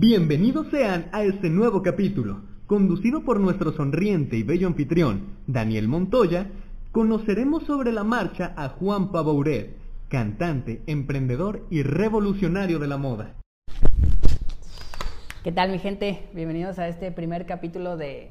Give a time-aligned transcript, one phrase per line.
[0.00, 2.42] Bienvenidos sean a este nuevo capítulo.
[2.68, 6.52] Conducido por nuestro sonriente y bello anfitrión, Daniel Montoya,
[6.92, 9.76] conoceremos sobre la marcha a Juan Pabouret,
[10.08, 13.34] cantante, emprendedor y revolucionario de la moda.
[15.42, 16.28] ¿Qué tal mi gente?
[16.32, 18.30] Bienvenidos a este primer capítulo de...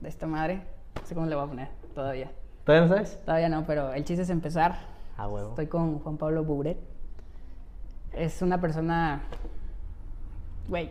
[0.00, 0.62] de esta madre.
[0.98, 2.32] No sé cómo le voy a poner todavía.
[2.64, 3.22] ¿Todavía no sabes?
[3.26, 4.86] Todavía no, pero el chiste es empezar.
[5.18, 5.50] Ah, huevo.
[5.50, 6.78] Estoy con Juan Pablo Bouret.
[8.14, 9.20] Es una persona...
[10.68, 10.90] Güey,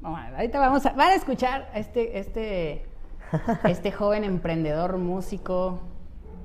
[0.00, 0.92] vamos a- ahorita vamos a...
[0.92, 2.86] Van a escuchar a este, este,
[3.64, 5.80] este joven emprendedor, músico.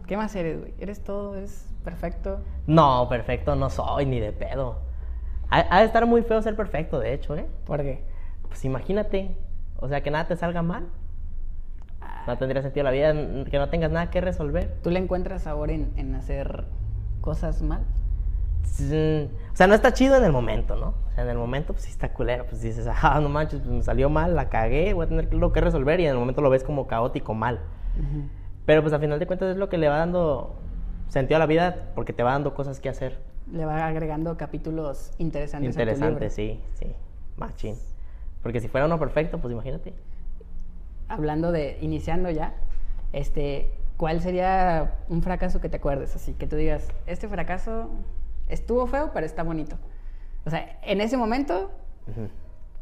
[0.07, 0.73] ¿Qué más eres, güey?
[0.79, 1.35] ¿Eres todo?
[1.35, 2.39] ¿Eres perfecto?
[2.67, 4.79] No, perfecto no soy, ni de pedo.
[5.49, 7.47] Ha, ha de estar muy feo ser perfecto, de hecho, ¿eh?
[7.65, 8.03] ¿Por qué?
[8.47, 9.35] Pues imagínate,
[9.77, 10.87] o sea, que nada te salga mal.
[12.27, 13.11] No tendría sentido la vida,
[13.49, 14.77] que no tengas nada que resolver.
[14.81, 16.65] ¿Tú le encuentras sabor en, en hacer
[17.19, 17.81] cosas mal?
[18.63, 20.95] O sea, no está chido en el momento, ¿no?
[21.07, 22.45] O sea, en el momento, pues sí está culero.
[22.45, 25.51] Pues dices, ah, no manches, pues me salió mal, la cagué, voy a tener lo
[25.51, 25.99] que resolver.
[25.99, 27.59] Y en el momento lo ves como caótico, mal.
[28.65, 30.55] Pero pues al final de cuentas es lo que le va dando
[31.09, 33.19] sentido a la vida, porque te va dando cosas que hacer.
[33.51, 35.75] Le va agregando capítulos interesantes.
[35.75, 35.93] a tu libro.
[35.93, 36.95] Interesante, sí, sí.
[37.37, 37.75] Machín.
[38.41, 39.93] Porque si fuera uno perfecto, pues imagínate.
[41.07, 42.55] Hablando de, iniciando ya,
[43.11, 46.15] este, ¿cuál sería un fracaso que te acuerdes?
[46.15, 47.89] Así que tú digas, este fracaso
[48.53, 49.77] estuvo feo, pero está bonito.
[50.45, 51.71] O sea, en ese momento,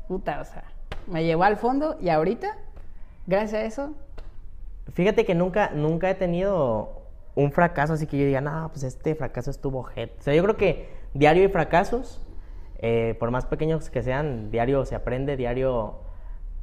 [0.07, 0.63] puta, o sea,
[1.07, 2.57] me llevó al fondo y ahorita,
[3.27, 3.95] gracias a eso,
[4.93, 7.01] Fíjate que nunca, nunca he tenido
[7.35, 10.11] un fracaso así que yo diga, no, pues este fracaso estuvo jet.
[10.19, 12.21] O sea, yo creo que diario hay fracasos,
[12.79, 15.99] eh, por más pequeños que sean, diario se aprende, diario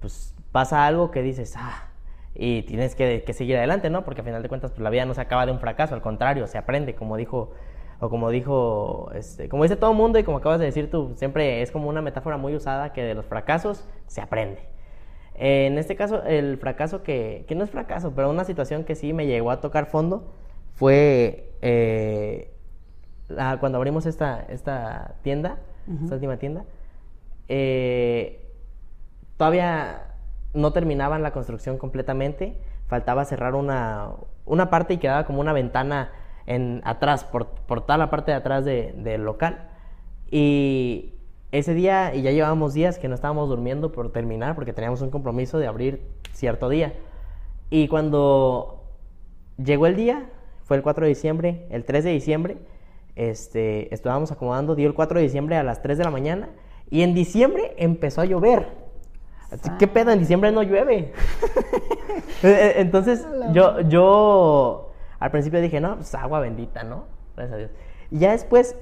[0.01, 1.89] pues pasa algo que dices, ah,
[2.35, 4.05] y tienes que, que seguir adelante, ¿no?
[4.05, 6.03] Porque al final de cuentas, pues la vida no se acaba de un fracaso, al
[6.03, 7.53] contrario, se aprende, como dijo,
[8.01, 11.13] o como dijo, este, como dice todo el mundo y como acabas de decir tú,
[11.17, 14.61] siempre es como una metáfora muy usada que de los fracasos se aprende.
[15.35, 18.95] Eh, en este caso, el fracaso que, que no es fracaso, pero una situación que
[18.95, 20.33] sí me llegó a tocar fondo
[20.75, 22.53] fue eh,
[23.29, 25.59] la- cuando abrimos esta, esta tienda,
[26.03, 26.65] esta última tienda.
[27.49, 28.45] eh,
[29.37, 30.03] todavía
[30.55, 32.57] no terminaban la construcción completamente,
[32.89, 34.11] faltaba cerrar una,
[34.47, 36.11] una parte y quedaba como una ventana
[36.49, 39.69] en, atrás, por, por toda la parte de atrás de- del local.
[40.31, 41.13] Y
[41.53, 45.11] ese día, y ya llevábamos días que no estábamos durmiendo por terminar, porque teníamos un
[45.11, 46.95] compromiso de abrir cierto día.
[47.71, 48.83] Y cuando
[49.63, 50.27] llegó el día,
[50.65, 52.59] fue el 4 de diciembre, el 3 de diciembre,
[53.17, 56.49] este, estábamos acomodando, dio el 4 de diciembre a las 3 de la mañana,
[56.91, 58.69] y en diciembre empezó a llover.
[59.51, 60.11] Así, ¿Qué pedo?
[60.11, 61.13] En diciembre no llueve.
[62.43, 64.88] Eh, Entonces, yo, yo
[65.21, 67.05] al principio dije, no, pues agua bendita, ¿no?
[67.37, 67.71] Gracias a Dios.
[68.11, 68.77] Y ya después,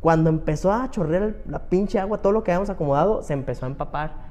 [0.00, 3.68] cuando empezó a chorrear la pinche agua, todo lo que habíamos acomodado se empezó a
[3.68, 4.26] empapar.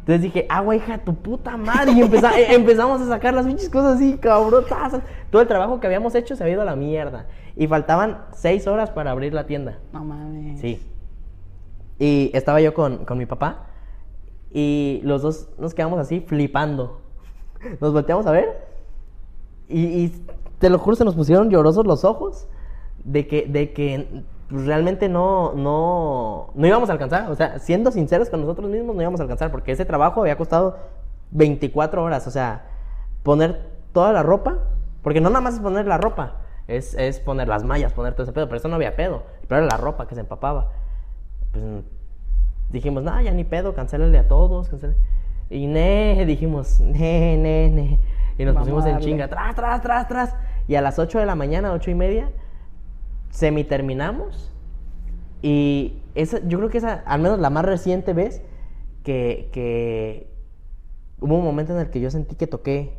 [0.00, 1.92] Entonces dije, agua, hija de tu puta madre.
[1.92, 5.00] Y eh, empezamos a sacar las pinches cosas así, cabrotas.
[5.30, 7.26] Todo el trabajo que habíamos hecho se había ido a la mierda.
[7.56, 9.78] Y faltaban seis horas para abrir la tienda.
[9.92, 10.60] no mames.
[10.60, 10.82] Sí.
[11.98, 13.66] Y estaba yo con, con mi papá
[14.52, 17.00] y los dos nos quedamos así flipando.
[17.80, 18.72] Nos volteamos a ver
[19.68, 20.26] y, y
[20.62, 22.46] te lo juro, se nos pusieron llorosos los ojos
[23.02, 27.28] de que, de que realmente no, no, no íbamos a alcanzar.
[27.32, 30.38] O sea, siendo sinceros con nosotros mismos, no íbamos a alcanzar porque ese trabajo había
[30.38, 30.76] costado
[31.32, 32.28] 24 horas.
[32.28, 32.66] O sea,
[33.24, 34.58] poner toda la ropa,
[35.02, 36.36] porque no nada más es poner la ropa,
[36.68, 39.62] es, es poner las mallas, poner todo ese pedo, pero eso no había pedo, pero
[39.62, 40.70] era la ropa que se empapaba.
[41.50, 41.64] Pues
[42.70, 44.96] dijimos, no, ya ni pedo, cancélale a todos, cancélale.
[45.50, 47.98] Y ne, dijimos, ne, ne, ne.
[48.38, 50.36] Y nos Vamos pusimos en chinga, tras, tras, tras, tras.
[50.72, 52.30] Y a las 8 de la mañana, 8 y media,
[53.28, 54.50] semi terminamos.
[55.42, 58.40] Y esa, yo creo que esa, al menos la más reciente vez,
[59.04, 60.28] que, que
[61.20, 62.94] hubo un momento en el que yo sentí que toqué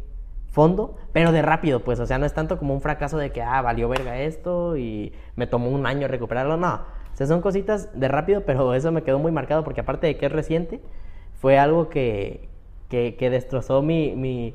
[0.51, 3.41] fondo, pero de rápido, pues, o sea, no es tanto como un fracaso de que,
[3.41, 6.75] ah, valió verga esto y me tomó un año recuperarlo, no.
[6.75, 10.17] O sea, son cositas de rápido, pero eso me quedó muy marcado porque aparte de
[10.17, 10.79] que es reciente,
[11.42, 12.50] fue algo que,
[12.88, 14.53] que, que destrozó mi, mi,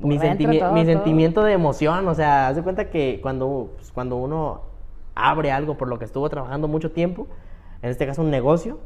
[0.00, 0.92] mi, sentimi- todo, mi todo.
[0.92, 4.62] sentimiento de emoción, o sea, haz de cuenta que cuando, pues, cuando uno
[5.14, 7.26] abre algo por lo que estuvo trabajando mucho tiempo,
[7.82, 8.78] en este caso un negocio,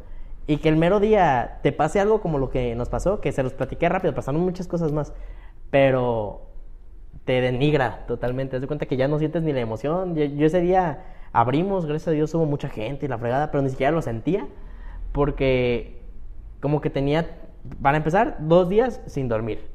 [0.47, 3.43] y que el mero día te pase algo como lo que nos pasó, que se
[3.43, 5.13] los platiqué rápido, pasaron muchas cosas más,
[5.71, 6.43] pero
[7.25, 10.47] te denigra totalmente, haz de cuenta que ya no sientes ni la emoción, yo, yo
[10.47, 13.93] ese día abrimos, gracias a Dios hubo mucha gente y la fregada, pero ni siquiera
[13.93, 14.47] lo sentía,
[15.13, 16.01] porque
[16.61, 17.39] como que tenía,
[17.83, 19.69] para empezar, dos días sin dormir,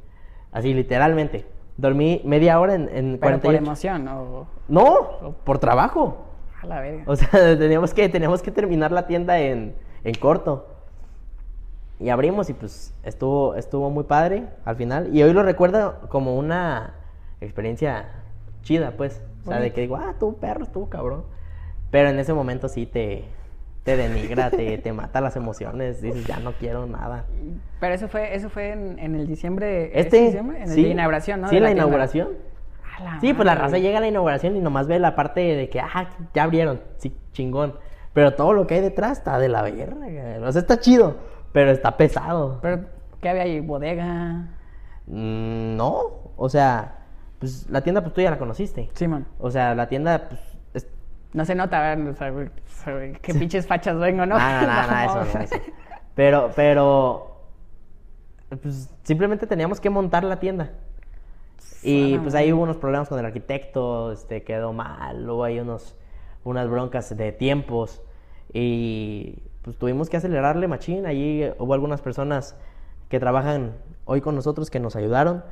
[0.52, 1.46] así literalmente.
[1.78, 3.58] Dormí media hora en, en Pero por 48.
[3.58, 6.26] emoción, o No, por trabajo.
[6.62, 7.04] a la verga.
[7.08, 10.68] O sea, teníamos que, teníamos que terminar la tienda en, en corto.
[12.00, 15.16] Y abrimos y pues estuvo, estuvo muy padre al final.
[15.16, 16.96] Y hoy lo recuerdo como una
[17.42, 18.24] experiencia
[18.64, 19.22] chida, pues.
[19.46, 21.24] O sea, de que digo, ah, tú perro, estuvo cabrón.
[21.92, 23.26] Pero en ese momento sí te,
[23.86, 27.26] te denigra, te, te mata las emociones, dices, ya no quiero nada.
[27.80, 29.92] Pero eso fue, eso fue en, en el diciembre.
[29.94, 30.58] Este, diciembre?
[30.58, 31.50] En el sí, de inauguración, ¿no?
[31.50, 32.30] Sí, en la, inauguración.
[33.04, 35.70] La Sí, pues la raza llega a la inauguración y nomás ve la parte de
[35.70, 37.76] que, ah, ya abrieron, sí, chingón.
[38.12, 40.48] Pero todo lo que hay detrás está de la verga.
[40.48, 41.18] O sea, está chido,
[41.52, 42.58] pero está pesado.
[42.64, 42.86] Pero,
[43.22, 43.60] ¿qué había ahí?
[43.60, 44.48] ¿Bodega?
[45.06, 47.02] Mm, no, o sea,
[47.38, 48.90] pues la tienda, pues tú ya la conociste.
[48.94, 49.28] Simón.
[49.38, 50.55] O sea, la tienda, pues.
[51.36, 52.08] No se nota, ¿verdad?
[52.12, 52.32] O sea,
[52.94, 54.40] güey, qué pinches fachas vengo, ¿no?
[54.40, 55.56] No, no, no, no, eso no, eso.
[56.16, 57.42] Pero, pero.
[58.62, 60.72] Pues simplemente teníamos que montar la tienda.
[61.84, 65.98] Y pues ahí hubo unos problemas con el arquitecto, este, quedó mal, hubo ahí unos,
[66.46, 68.02] unas broncas de tiempos.
[68.54, 71.06] Y pues tuvimos que acelerarle machín.
[71.06, 72.58] Allí hubo algunas personas
[73.10, 73.74] que trabajan
[74.06, 75.44] hoy con nosotros que nos ayudaron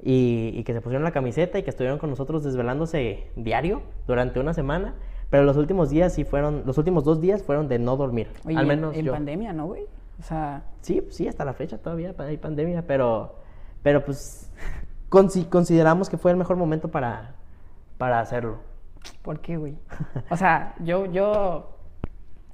[0.00, 4.38] y, y que se pusieron la camiseta y que estuvieron con nosotros desvelándose diario durante
[4.38, 4.94] una semana.
[5.32, 8.28] Pero los últimos días sí fueron, los últimos dos días fueron de no dormir.
[8.44, 9.12] Oye, al en- menos en, yo.
[9.12, 9.84] pandemia, ¿no, güey?
[10.20, 13.36] O sea, Sí, pues sí, hasta la fecha todavía hay pandemia, pero,
[13.82, 14.50] pero pues
[15.08, 17.34] consi- consideramos que fue el mejor momento para,
[17.98, 18.58] para hacerlo.
[19.22, 19.74] ¿por qué, güey?
[20.30, 21.76] O sea, yo, yo,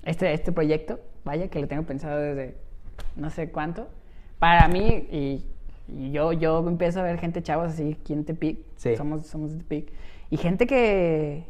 [0.04, 2.56] este, este proyecto, vaya, que lo tengo pensado desde
[3.16, 3.88] no sé cuánto,
[4.38, 5.44] para mí, y,
[5.88, 8.96] y yo, yo empiezo a ver gente chavos así, aquí en Tepic, Sí.
[8.96, 9.92] somos, somos de Tepic,
[10.30, 11.44] y gente que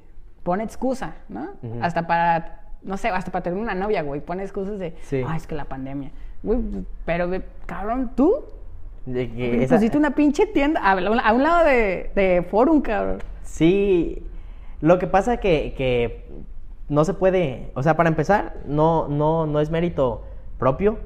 [0.48, 1.46] pone excusa, ¿no?
[1.82, 5.22] Hasta para, no sé, hasta para tener una novia, güey, pone excusas de, Sí.
[5.26, 6.10] ah, es que la pandemia.
[6.42, 6.58] Güey,
[7.04, 7.28] pero,
[7.66, 8.44] cabrón, tú
[9.04, 12.80] De que Güey, esa- pusiste una pinche tienda a, a un lado de, de Forum,
[12.80, 13.18] cabrón.
[13.42, 14.22] Sí,
[14.80, 16.26] lo que pasa que, que
[16.88, 20.24] no se puede, o sea, para empezar, no, no, no es mérito
[20.58, 20.98] propio.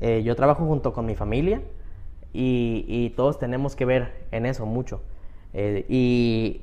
[0.00, 1.60] Eh, yo trabajo junto con mi familia
[2.32, 5.02] y, y todos tenemos que ver en eso mucho.
[5.52, 6.62] Eh, y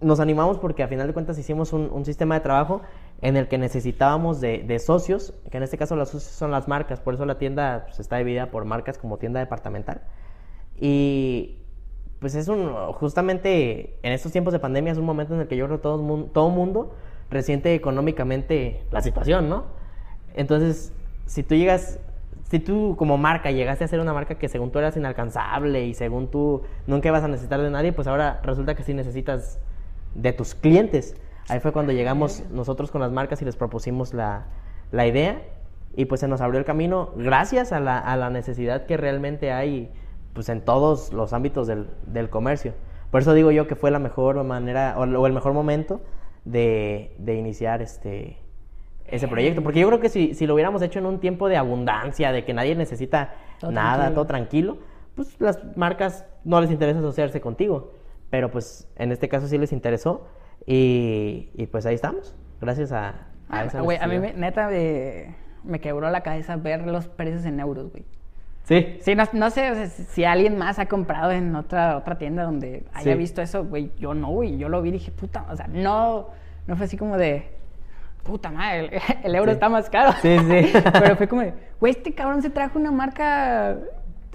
[0.00, 2.82] nos animamos porque a final de cuentas hicimos un, sistema de trabajo
[3.22, 6.68] en el que necesitábamos de, de socios, que en este caso los socios son las
[6.68, 10.02] marcas, por eso la tienda pues, está dividida por marcas como tienda departamental.
[10.78, 11.58] Y
[12.20, 15.56] pues es un, justamente en estos tiempos de pandemia es un momento en el que
[15.56, 16.94] yo creo que todo todo mundo
[17.30, 19.64] resiente económicamente la situación, ¿no?
[20.34, 20.92] Entonces,
[21.26, 21.98] si tú llegas,
[22.44, 25.94] si tú como marca llegaste a ser una marca que según tú eras inalcanzable y
[25.94, 29.58] según tú nunca ibas a necesitar de nadie, pues ahora resulta que sí necesitas
[30.16, 31.16] de tus clientes.
[31.48, 34.46] Ahí fue cuando llegamos nosotros con las marcas y les propusimos la,
[34.90, 35.42] la idea
[35.94, 39.52] y pues se nos abrió el camino gracias a la, a la necesidad que realmente
[39.52, 39.90] hay
[40.32, 42.74] pues en todos los ámbitos del, del comercio.
[43.10, 46.00] Por eso digo yo que fue la mejor manera o, o el mejor momento
[46.44, 48.38] de, de iniciar este
[49.06, 49.62] ese proyecto.
[49.62, 52.44] Porque yo creo que si, si lo hubiéramos hecho en un tiempo de abundancia, de
[52.44, 54.14] que nadie necesita Todo nada, tranquilo.
[54.14, 54.78] todo tranquilo,
[55.14, 57.92] pues las marcas no les interesa asociarse contigo.
[58.30, 60.26] Pero pues en este caso sí les interesó
[60.66, 62.34] y, y pues ahí estamos.
[62.60, 65.34] Gracias a, a esa Ah, Güey, a mí me- neta me,
[65.64, 68.04] me quebró la cabeza ver los precios en euros, güey.
[68.64, 68.96] Sí.
[69.00, 72.18] Sí, no, no sé o sea, si si alguien más ha comprado en otra, otra
[72.18, 73.18] tienda donde haya Sí.
[73.18, 73.92] visto eso, güey.
[73.96, 74.58] Yo no, güey.
[74.58, 76.30] Yo lo vi y dije, puta, o sea, no,
[76.66, 77.46] no fue así como de,
[78.24, 79.54] puta madre, el, el euro Sí.
[79.54, 80.12] está más caro.
[80.20, 80.72] Sí, sí.
[81.00, 83.76] Pero fue como de, güey, este cabrón se trajo una marca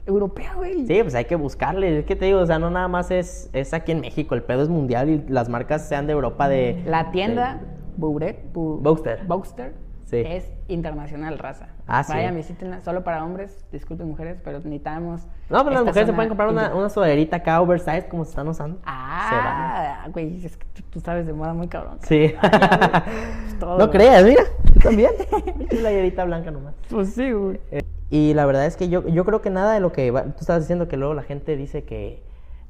[0.05, 0.85] europea, güey.
[0.87, 1.99] Sí, pues hay que buscarle.
[1.99, 4.35] Es que te digo, o sea, no nada más es, es aquí en México.
[4.35, 6.81] El pedo es mundial y las marcas sean de Europa de...
[6.85, 7.59] La tienda
[7.97, 9.23] Bouret, Bu- Boxster.
[9.25, 9.73] Boxster
[10.05, 10.17] Sí.
[10.27, 11.69] es internacional, raza.
[11.87, 12.11] Ah, sí.
[12.11, 15.21] Vayan, visítenla, solo para hombres, disculpen mujeres, pero necesitamos.
[15.49, 18.31] No, pero las esta mujeres se pueden comprar una, una sudaderita acá oversized como se
[18.31, 18.79] están usando.
[18.85, 21.97] Ah, güey, es que tú, tú sabes de moda muy cabrón.
[22.01, 22.33] Sí.
[22.33, 23.05] Ya,
[23.59, 23.89] todo, no güey.
[23.91, 24.43] creas, mira.
[24.73, 25.11] Tú también.
[25.57, 26.73] Mi playerita blanca nomás.
[26.89, 27.61] Pues sí, güey.
[27.71, 27.81] Eh,
[28.11, 30.41] Y la verdad es que yo, yo creo que nada de lo que va- tú
[30.41, 32.21] estabas diciendo que luego la gente dice que,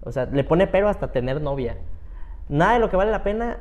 [0.03, 1.77] o sea, le pone pero hasta tener novia.
[2.48, 3.57] Nada de lo que vale la pena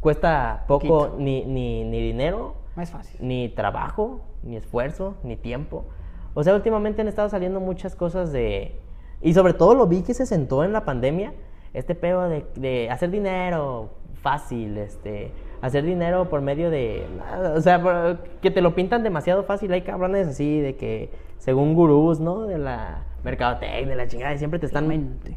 [0.00, 3.18] cuesta poco ni, ni, ni dinero, fácil.
[3.20, 5.84] ni trabajo, ni esfuerzo, ni tiempo.
[6.34, 8.80] O sea, últimamente han estado saliendo muchas cosas de...
[9.20, 11.32] Y sobre todo lo vi que se sentó en la pandemia,
[11.74, 15.30] este pedo de, de hacer dinero fácil, este,
[15.62, 17.06] hacer dinero por medio de...
[17.56, 19.72] O sea, que te lo pintan demasiado fácil.
[19.72, 22.42] Hay cabrones así de que, según gurús, ¿no?
[22.46, 24.88] De la mercadotecnia, de la chingada, y siempre te están,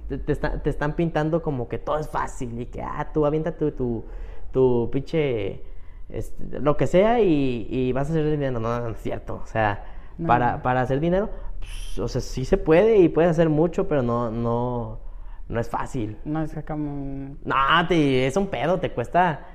[0.10, 3.25] te, te están, te están pintando como que todo es fácil y que, ah, tú
[3.27, 4.03] avienta tu, tu,
[4.51, 5.62] tu pinche,
[6.10, 8.60] este, lo que sea y, y vas a hacer dinero.
[8.60, 9.39] No, no, no es cierto.
[9.44, 9.86] O sea,
[10.17, 10.27] No.
[10.27, 11.29] para, para hacer dinero,
[11.60, 15.00] pues, o sea, sí se puede y puedes hacer mucho, pero no, no,
[15.48, 16.17] no es fácil.
[16.25, 17.36] No es que como.
[17.46, 17.55] No,
[17.88, 19.46] te, es un pedo, te cuesta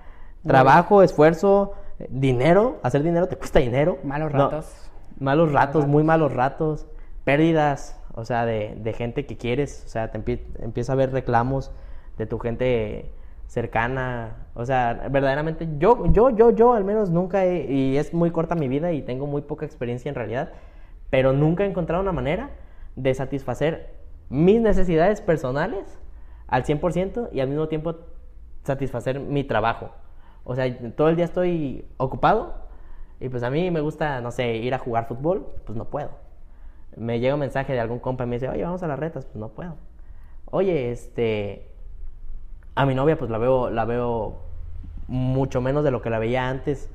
[0.46, 1.74] trabajo, esfuerzo,
[2.08, 2.78] dinero.
[2.82, 3.98] Hacer dinero te cuesta dinero.
[4.04, 4.90] Malos No, ratos.
[5.18, 6.86] malos ratos, muy malos ratos,
[7.24, 11.12] pérdidas, o sea, de, de gente que quieres, o sea, te empie- empieza a ver
[11.12, 11.70] reclamos
[12.18, 13.12] de tu gente
[13.46, 18.30] cercana, o sea, verdaderamente yo, yo, yo, yo al menos nunca he, y es muy
[18.30, 20.50] corta mi vida y tengo muy poca experiencia en realidad,
[21.10, 22.50] pero nunca he encontrado una manera
[22.96, 23.94] de satisfacer
[24.28, 25.98] mis necesidades personales
[26.46, 27.96] al 100% y al mismo tiempo
[28.62, 29.90] satisfacer mi trabajo.
[30.44, 32.54] O sea, todo el día estoy ocupado
[33.20, 36.10] y pues a mí me gusta, no sé, ir a jugar fútbol, pues no puedo.
[36.96, 39.26] Me llega un mensaje de algún compa y me dice, oye, vamos a las retas,
[39.26, 39.76] pues no puedo.
[40.46, 41.68] Oye, este,
[42.74, 44.38] a mi novia pues la veo, la veo
[45.06, 46.88] mucho menos de lo que la veía antes,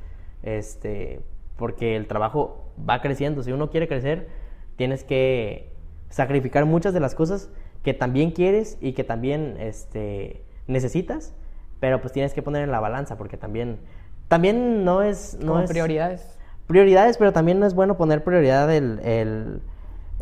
[0.43, 1.21] este,
[1.57, 3.43] porque el trabajo va creciendo.
[3.43, 4.27] Si uno quiere crecer,
[4.75, 5.71] tienes que
[6.09, 7.49] sacrificar muchas de las cosas
[7.83, 11.35] que también quieres y que también este, necesitas,
[11.79, 13.79] pero pues tienes que poner en la balanza porque también,
[14.27, 15.38] también no es...
[15.39, 16.39] No Como es prioridades.
[16.67, 19.62] prioridades, pero también no es bueno poner prioridad el, el,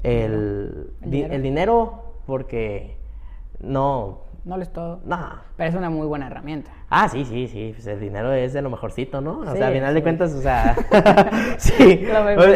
[0.04, 1.34] el, El di- dinero.
[1.34, 2.98] el dinero porque
[3.60, 5.00] no, No lo es todo.
[5.06, 5.18] no.
[5.56, 6.72] Pero es una muy buena herramienta.
[6.90, 9.40] Ah, sí, sí, sí, pues el dinero es de lo mejorcito, ¿no?
[9.40, 10.76] O Sí, sea, al final de cuentas, o sea,
[11.58, 12.06] sí,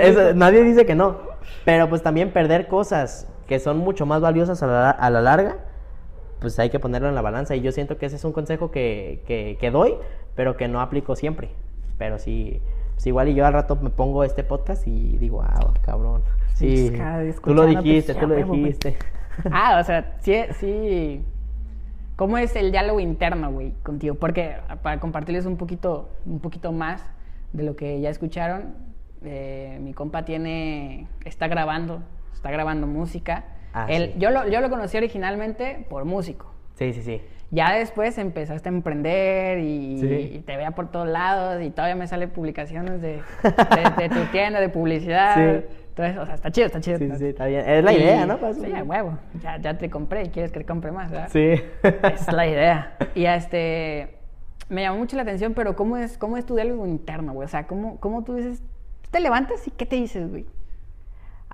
[0.02, 1.18] eso- nadie dice que no,
[1.66, 5.56] pero pues también perder cosas que son mucho más valiosas a la, a la larga,
[6.40, 8.72] pues hay que ponerlo en la balanza y yo siento que ese es un consejo
[8.72, 9.96] que, que, que doy,
[10.36, 11.50] pero que no aplico siempre,
[11.98, 12.62] pero sí,
[12.94, 16.24] pues igual y yo al rato me pongo este podcast y digo, ah, cabrón,
[16.56, 18.98] sí, Pues, tú lo escuchándote, dijiste, tú lo dijiste.
[19.52, 21.22] Ah, o sea, sí, sí.
[22.16, 24.16] ¿Cómo es el diálogo interno, güey, contigo?
[24.16, 27.04] Porque para compartirles un poquito, un poquito más
[27.54, 28.74] de lo que ya escucharon,
[29.24, 32.02] eh, mi compa tiene, está grabando,
[32.34, 33.46] está grabando música.
[33.84, 34.20] Ah, Él, sí.
[34.20, 36.52] yo, lo, yo lo conocí originalmente por músico.
[36.76, 37.22] Sí, sí, sí.
[37.50, 40.32] Ya después empezaste a emprender y, Sí.
[40.36, 44.20] y te veía por todos lados y todavía me salen publicaciones de, de, de tu
[44.32, 45.36] tienda, de publicidad.
[45.36, 45.66] Sí.
[45.90, 46.98] Entonces, o sea, está chido, está chido.
[47.00, 47.68] Sí, sí, sí, está bien.
[47.68, 48.38] Es la Y- idea, ¿no?
[48.38, 49.18] Para eso- Sí, a huevo.
[49.42, 51.30] Ya, ya te compré y quieres que te compre más, ¿verdad?
[51.32, 51.54] Sí.
[52.04, 52.98] Es la idea.
[53.16, 54.18] Y este,
[54.70, 57.46] me llamó mucho la atención, pero ¿cómo es, cómo es tu diálogo interno, güey?
[57.46, 58.62] O sea, ¿cómo, cómo tú dices,
[59.10, 60.46] te levantas y qué te dices, güey?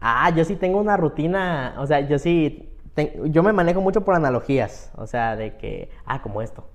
[0.05, 2.69] Ah, yo sí tengo una rutina, o sea, yo sí,
[3.25, 6.65] yo me manejo mucho por analogías, o sea, de que, ah, como esto,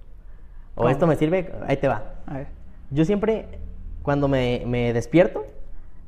[0.74, 0.88] o ¿Cómo?
[0.88, 2.14] esto me sirve, ahí te va.
[2.26, 2.46] A ver.
[2.90, 3.58] Yo siempre,
[4.02, 5.44] cuando me, me despierto,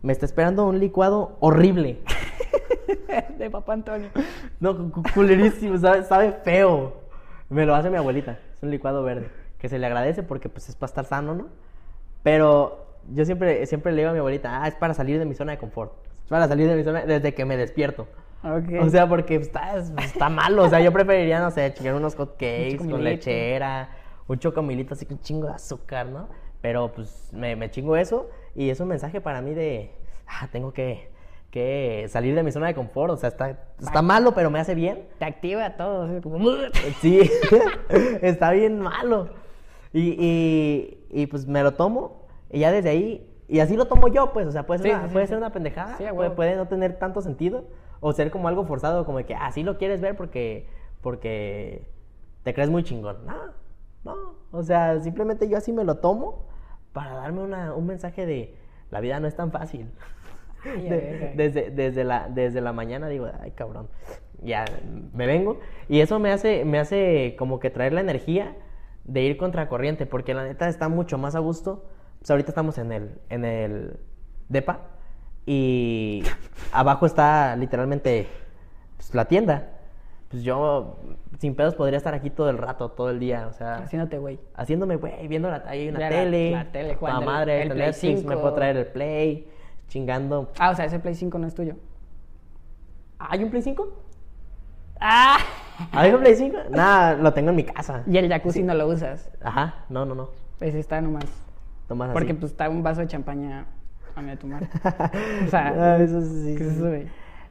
[0.02, 1.98] me está esperando un licuado horrible.
[3.38, 4.08] De papá Antonio.
[4.58, 6.94] No, cu- culerísimo, sabe, sabe feo.
[7.50, 10.70] Me lo hace mi abuelita, es un licuado verde, que se le agradece porque pues
[10.70, 11.48] es para estar sano, ¿no?
[12.22, 15.34] Pero yo siempre, siempre le digo a mi abuelita, ah, es para salir de mi
[15.34, 15.92] zona de confort,
[16.30, 18.06] para salir de mi zona desde que me despierto.
[18.44, 18.82] Ok.
[18.82, 20.62] O sea, porque está, está malo.
[20.62, 23.90] O sea, yo preferiría, no sé, chingar unos hot cakes con lechera,
[24.28, 26.28] un chocomilito así con un chingo de azúcar, ¿no?
[26.62, 29.92] Pero pues me, me chingo eso y es un mensaje para mí de,
[30.28, 31.10] ah, tengo que,
[31.50, 33.12] que salir de mi zona de confort.
[33.12, 35.08] O sea, está, está malo, pero me hace bien.
[35.18, 36.38] Te activa todo, así como...
[37.00, 37.28] Sí,
[38.22, 39.30] está bien malo.
[39.92, 44.08] Y, y, y, pues me lo tomo y ya desde ahí, y así lo tomo
[44.08, 45.28] yo, pues, o sea, puede ser, Sí, una, sí, puede sí.
[45.30, 47.64] ser una pendejada, puede, puede no tener tanto sentido,
[48.00, 50.68] o ser como algo forzado, como de que así lo quieres ver porque,
[51.02, 51.86] porque
[52.44, 53.18] te crees muy chingón.
[53.26, 53.34] No,
[54.04, 54.16] no,
[54.52, 56.46] o sea, simplemente yo así me lo tomo
[56.92, 58.56] para darme una, un mensaje de
[58.90, 59.90] la vida no es tan fácil.
[60.64, 61.30] Ay, De- verga.
[61.34, 63.88] desde, desde, la, desde la mañana digo, ay cabrón,
[64.42, 64.64] ya
[65.14, 65.58] me vengo.
[65.88, 68.56] Y eso me hace, me hace como que traer la energía
[69.04, 71.84] de ir contracorriente, porque la neta está mucho más a gusto.
[72.20, 73.98] Pues ahorita estamos en el, en el
[74.48, 74.80] DEPA
[75.46, 76.22] y
[76.72, 78.28] abajo está literalmente
[78.96, 79.68] pues, la tienda.
[80.28, 80.98] Pues yo
[81.40, 84.38] sin pedos podría estar aquí todo el rato, todo el día, o sea, Haciéndote, güey.
[84.54, 87.68] haciéndome, güey, viendo la, ahí hay una la- tele, la tele, jugando el- madre, el
[87.68, 88.40] el Play Netflix, me 5.
[88.40, 89.48] puedo traer el Play,
[89.88, 90.52] chingando.
[90.60, 91.74] Ah, o sea, ese Play 5 no es tuyo.
[93.18, 93.88] ¿Hay un Play 5?
[95.00, 95.38] ¡Ah!
[95.92, 96.56] ¿Hay un Play 5?
[96.70, 98.04] Nada, lo tengo en mi casa.
[98.06, 99.32] Y el jacuzzi no lo usas.
[99.42, 100.28] Ajá, no, no, no.
[100.60, 101.24] Pues está nomás.
[101.90, 102.38] Tomas Porque así.
[102.38, 103.66] pues está un vaso de champaña
[104.14, 104.62] a mí de tomar.
[105.46, 106.80] O sea, Ah, eso sí, ¿qué sí, sí.
[106.80, 107.06] güey?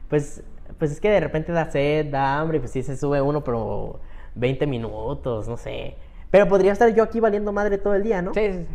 [0.08, 0.42] Pues,
[0.78, 4.00] pues es que de repente da sed, da hambre, pues sí se sube uno, pero
[4.36, 5.96] 20 minutos, no sé.
[6.30, 8.32] Pero podría estar yo aquí valiendo madre todo el día, ¿no?
[8.32, 8.74] Sí, sí, sí.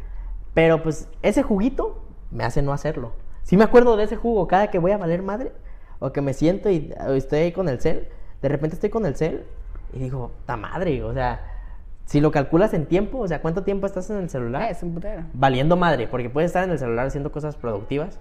[0.53, 3.13] Pero pues ese juguito me hace no hacerlo.
[3.41, 5.51] Sí me acuerdo de ese jugo cada que voy a valer madre
[5.98, 8.07] o que me siento y estoy ahí con el cel.
[8.43, 9.45] De repente estoy con el cel
[9.93, 11.54] y digo, ta madre, o sea,
[12.05, 14.62] si lo calculas en tiempo, o sea, ¿cuánto tiempo estás en el celular?
[14.63, 15.24] Ah, es un putero.
[15.33, 18.19] Valiendo madre, porque puedes estar en el celular haciendo cosas productivas.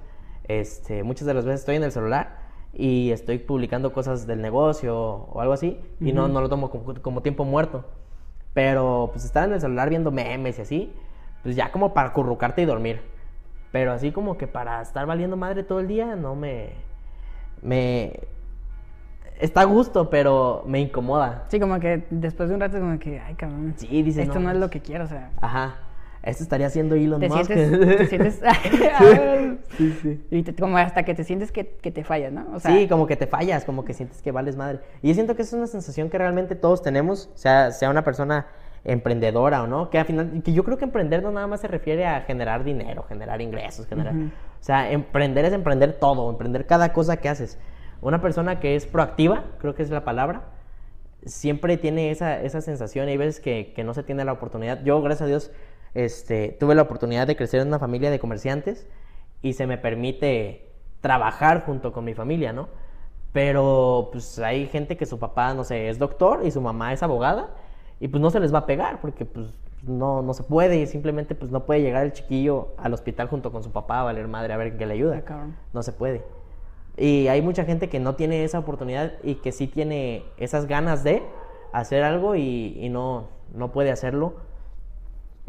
[0.49, 2.39] Este, muchas de las veces estoy en el celular
[2.73, 6.95] y estoy publicando cosas del negocio o algo así y no, no lo tomo como,
[6.95, 7.85] como tiempo muerto.
[8.53, 10.93] Pero pues estar en el celular viendo memes y así,
[11.43, 13.01] pues ya como para acurrucarte y dormir.
[13.71, 16.71] Pero así como que para estar valiendo madre todo el día, no me.
[17.61, 18.21] Me.
[19.39, 21.45] Está a gusto, pero me incomoda.
[21.49, 23.75] Sí, como que después de un rato, como que, ay, cabrón.
[23.77, 25.31] Sí, dice, Esto no, no, es pues, lo que quiero, o sea.
[25.41, 25.77] Ajá.
[26.23, 27.45] Esto estaría haciendo Elon Te Musk.
[27.53, 28.41] sientes, te sientes,
[29.77, 30.25] sí, sí.
[30.31, 32.47] y te- como hasta que te sientes que, que te fallas, ¿no?
[32.55, 34.81] O sea, sí, como que te fallas, como que sientes que vales madre.
[35.03, 38.47] Y yo siento que es una sensación que realmente todos tenemos, sea, sea una persona
[38.85, 41.69] emprendedora o no, que al final, que yo creo que emprender no nada más se
[41.69, 44.15] refiere a generar dinero, generar ingresos, generar...
[44.15, 44.25] Ujú.
[44.27, 47.59] O sea, emprender es emprender todo, emprender cada cosa que haces.
[48.05, 50.43] Una persona que es proactiva, creo que es la palabra,
[51.25, 53.09] siempre tiene esa, esa sensación.
[53.09, 54.85] Hay veces que, que no se tiene la oportunidad.
[54.85, 55.51] Yo, gracias a Dios,
[55.95, 58.87] este, tuve la oportunidad de crecer en una familia de comerciantes
[59.41, 60.69] y se me permite
[61.01, 62.69] trabajar junto con mi familia, ¿no?
[63.33, 67.03] Pero pues hay gente que su papá, no sé, es doctor y su mamá es
[67.03, 67.55] abogada
[68.01, 69.47] y pues no se les va a pegar porque pues
[69.83, 73.51] no, no se puede y simplemente pues no puede llegar el chiquillo al hospital junto
[73.51, 75.23] con su papá a valer madre a ver qué le ayuda.
[75.27, 75.47] Ah.
[75.73, 76.23] No se puede.
[76.97, 81.03] Y hay mucha gente que no tiene esa oportunidad y que sí tiene esas ganas
[81.03, 81.23] de
[81.73, 84.37] hacer algo y, y no, no puede hacerlo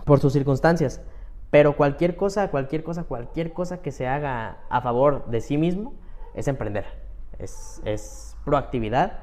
[0.05, 1.01] por sus circunstancias.
[1.51, 5.93] Pero cualquier cosa, cualquier cosa, cualquier cosa que se haga a favor de sí mismo
[6.33, 6.85] es emprender.
[7.39, 9.19] Es, es proactividad.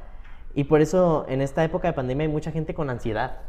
[0.55, 3.41] Y por eso en esta época de pandemia hay mucha gente con ansiedad.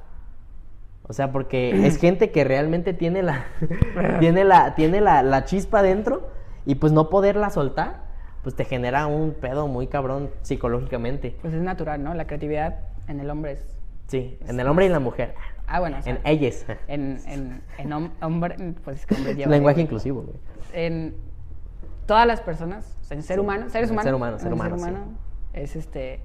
[1.07, 3.45] O sea, porque es gente que realmente tiene la,
[4.19, 6.29] tiene la, tiene la, la chispa dentro
[6.65, 8.03] y pues no poderla soltar,
[8.43, 11.35] pues te genera un pedo muy cabrón psicológicamente.
[11.41, 12.13] Pues es natural, ¿no?
[12.13, 13.77] La creatividad en el hombre es...
[14.07, 15.33] Sí, en el hombre y en la mujer.
[15.65, 16.65] Ah, bueno, o sea, En ellas.
[16.87, 19.49] en, en, en hom- hombre, pues es que hombre lleva...
[19.51, 20.35] Lenguaje inclusivo, güey.
[20.73, 21.15] En
[22.05, 24.03] todas las personas, o sea, en ser humano, seres humanos.
[24.03, 24.97] ser humano, en ser humano,
[25.53, 25.59] sí.
[25.61, 26.19] es este,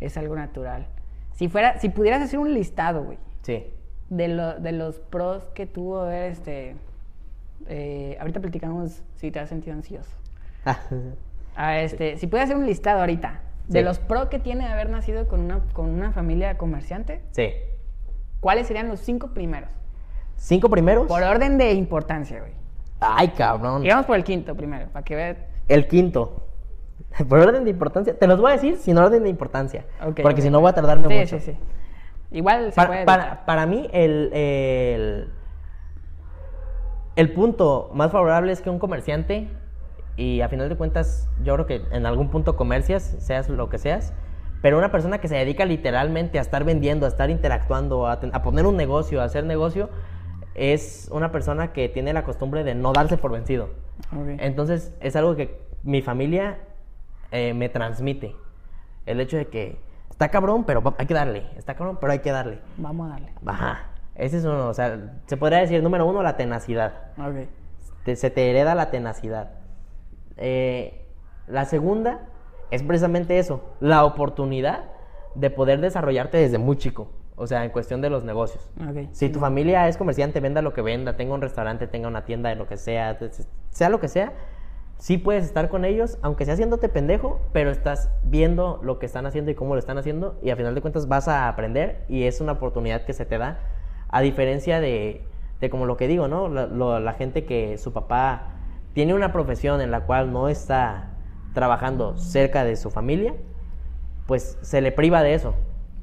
[0.00, 0.86] es algo natural.
[1.32, 3.66] Si fuera, si pudieras hacer un listado, güey, Sí.
[4.10, 6.76] de, lo, de los pros que tuvo este,
[7.66, 10.10] eh, ahorita platicamos si te has sentido ansioso.
[11.56, 13.84] Ah, este, si pudieras hacer un listado ahorita de Sí.
[13.84, 17.52] los pros que tiene haber nacido con una, con una familia comerciante, sí.
[18.40, 19.70] ¿cuáles serían los cinco primeros?
[20.36, 21.06] ¿Cinco primeros?
[21.06, 22.52] Por orden de importancia, güey.
[23.00, 23.84] Ay, cabrón.
[23.84, 25.36] Y vamos por el quinto primero, para que vean.
[25.68, 26.40] El quinto.
[27.28, 28.16] Por orden de importancia.
[28.18, 29.84] Te los voy a decir sin orden de importancia.
[30.04, 31.38] Ok, porque si no voy a tardarme Sí, mucho.
[31.38, 31.58] sí, sí.
[32.32, 33.04] Igual se Para, puede.
[33.04, 35.30] para, para mí, el, el,
[37.16, 39.48] el punto más favorable es que un comerciante,
[40.16, 43.78] y a final de cuentas, yo creo que en algún punto comercias, seas lo que
[43.78, 44.12] seas,
[44.62, 48.42] pero una persona que se dedica literalmente a estar vendiendo, a estar interactuando, a, a
[48.42, 49.90] poner un negocio, a hacer negocio,
[50.54, 53.70] es una persona que tiene la costumbre de no darse por vencido.
[54.40, 56.58] Entonces, es algo que mi familia
[57.32, 58.34] eh, me transmite.
[59.06, 59.78] El hecho de que
[60.10, 61.44] está cabrón, pero hay que darle.
[61.56, 62.60] Está cabrón, pero hay que darle.
[62.76, 63.32] Vamos a darle.
[63.44, 63.90] Ajá.
[64.14, 66.92] Ese es uno, o sea, se podría decir, número uno, la tenacidad.
[68.04, 69.50] Te- se te hereda la tenacidad.
[70.36, 71.04] Eh,
[71.46, 72.26] la segunda
[72.70, 74.84] es precisamente eso, la oportunidad
[75.34, 77.08] de poder desarrollarte desde muy chico.
[77.36, 78.70] O sea, en cuestión de los negocios.
[79.12, 82.48] Si tu familia es comerciante, venda lo que venda, tenga un restaurante, tenga una tienda
[82.50, 83.18] de lo que sea,
[83.70, 84.32] sea lo que sea,
[84.98, 89.26] sí puedes estar con ellos, aunque sea haciéndote pendejo, pero estás viendo lo que están
[89.26, 92.22] haciendo y cómo lo están haciendo, y a final de cuentas vas a aprender y
[92.22, 93.58] es una oportunidad que se te da,
[94.08, 95.24] a diferencia de,
[95.60, 96.48] de como lo que digo, ¿no?
[96.48, 98.53] La, lo- la gente que su papá
[98.94, 101.10] tiene una profesión en la cual no está
[101.52, 103.34] trabajando cerca de su familia,
[104.26, 105.54] pues se le priva de eso.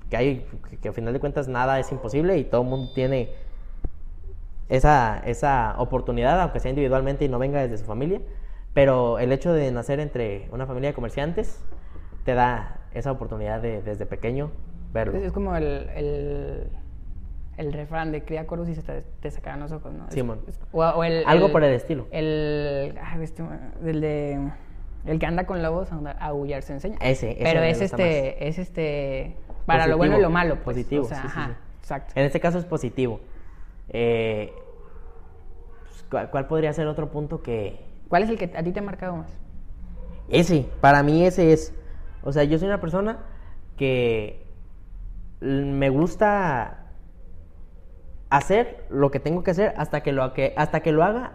[0.10, 2.92] Que, hay, que, que a final de cuentas nada es imposible y todo el mundo
[2.94, 3.34] tiene
[4.70, 8.22] esa, esa oportunidad, aunque sea individualmente y no venga desde su familia.
[8.74, 11.62] Pero el hecho de nacer entre una familia de comerciantes
[12.24, 14.52] te da esa oportunidad de desde pequeño
[14.94, 15.18] verlo.
[15.18, 16.68] Es, como el,
[17.62, 20.10] el refrán de cría cuervos y se te, te sacarán los ojos, ¿no?
[20.12, 20.42] Simón.
[20.48, 22.08] es- o, o el, Algo por el estilo.
[22.12, 23.44] El, ay, este,
[23.86, 24.52] el de
[25.06, 26.98] el que anda con lobos a aullar se enseña.
[27.02, 30.76] Ese, ese Pero es este, es este para lo bueno y lo malo, pues.
[30.78, 31.54] Positivo, O sea, sí, ajá, sí.
[31.80, 32.14] exacto.
[32.16, 33.20] En este caso es positivo.
[33.90, 34.54] Eh,
[36.10, 38.84] pues, ¿cuál, podría ser otro punto que, ¿Cuál es el que a ti te ha
[38.84, 39.32] marcado más?
[40.30, 41.74] Ese, para mí ese es.
[42.24, 43.20] O sea, yo soy una persona
[43.78, 44.46] que
[45.42, 46.81] me gusta
[48.32, 51.34] hacer lo que tengo que hacer hasta que lo, que, hasta que lo haga,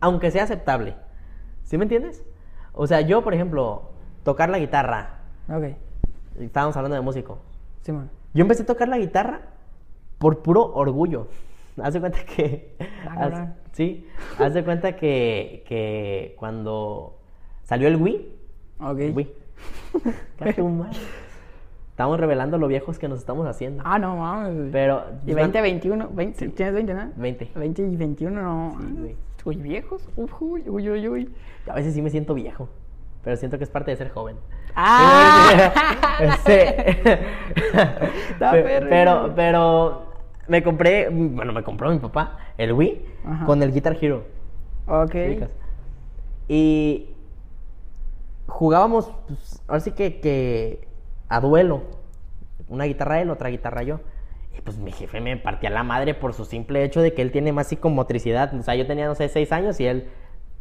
[0.00, 0.94] aunque sea aceptable.
[1.64, 2.24] ¿Sí me entiendes?
[2.72, 3.90] O sea, yo, por ejemplo,
[4.22, 5.18] tocar la guitarra.
[5.50, 5.64] Ok,
[6.40, 7.40] Estábamos hablando de músico.
[7.82, 8.10] Simón.
[8.32, 9.40] Yo empecé a tocar la guitarra
[10.18, 11.26] por puro orgullo.
[11.82, 12.76] Haz de cuenta que.
[13.06, 17.18] Ah, haz- sí, haz de cuenta que, que cuando
[17.64, 18.32] salió el Wii.
[18.80, 18.98] Ok.
[19.14, 19.32] Wii.
[21.98, 23.82] Estamos revelando lo viejos que nos estamos haciendo.
[23.84, 24.68] Ah, no mames.
[24.70, 25.02] Pero.
[25.26, 27.10] Y 20, 21, 20, tienes 20, ¿no?
[27.16, 27.50] 20.
[27.56, 28.76] 20 y 21, no.
[28.78, 29.16] Sí, güey.
[29.44, 30.08] Uy, viejos.
[30.16, 31.34] Uy, uy, uy, uy.
[31.66, 32.68] A veces sí me siento viejo,
[33.24, 34.36] pero siento que es parte de ser joven.
[34.76, 35.72] ¡Ah!
[36.20, 36.92] Este,
[38.30, 38.86] Está pe- perro.
[38.88, 40.02] pero, pero
[40.46, 43.44] me compré, bueno, me compró mi papá el Wii Ajá.
[43.44, 44.22] con el Guitar Hero.
[44.86, 45.10] Ok.
[45.12, 45.38] ¿sí?
[46.46, 47.06] Y
[48.46, 50.87] jugábamos, pues, ahora sí que, que
[51.28, 51.82] a duelo.
[52.68, 54.00] Una guitarra él, otra guitarra yo.
[54.56, 57.30] Y pues mi jefe me partía la madre por su simple hecho de que él
[57.32, 58.52] tiene más psicomotricidad.
[58.54, 60.08] O sea, yo tenía, no sé, 6 años y él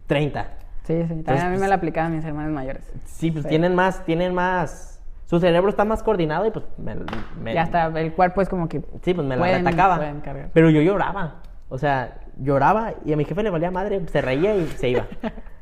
[0.08, 0.43] 30.
[0.84, 0.99] Sí, sí.
[0.99, 2.89] También Entonces, a mí me pues- la aplicaban mis hermanos mayores.
[3.06, 3.49] Sí, pues Sí.
[3.49, 5.01] tienen más, tienen más.
[5.25, 6.95] Su cerebro está más coordinado y pues me,
[7.41, 8.82] me- Ya está, el cuerpo es como que.
[9.01, 9.97] Sí, pues me la pueden- atacaba.
[9.97, 10.49] pueden cargar.
[10.53, 11.41] Pero yo lloraba.
[11.67, 15.06] O sea, lloraba y a mi jefe le valía madre, se reía y se iba.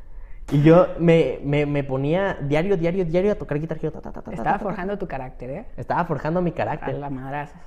[0.51, 3.81] y yo me, me, me ponía diario, diario, diario a tocar guitarra.
[3.81, 4.63] ta, ta, ta, ta, ta, Estaba ta, ta.
[4.63, 5.65] forjando tu carácter, ¿eh?
[5.77, 6.95] Estaba forjando mi A carácter.
[6.97, 7.59] la madrazos.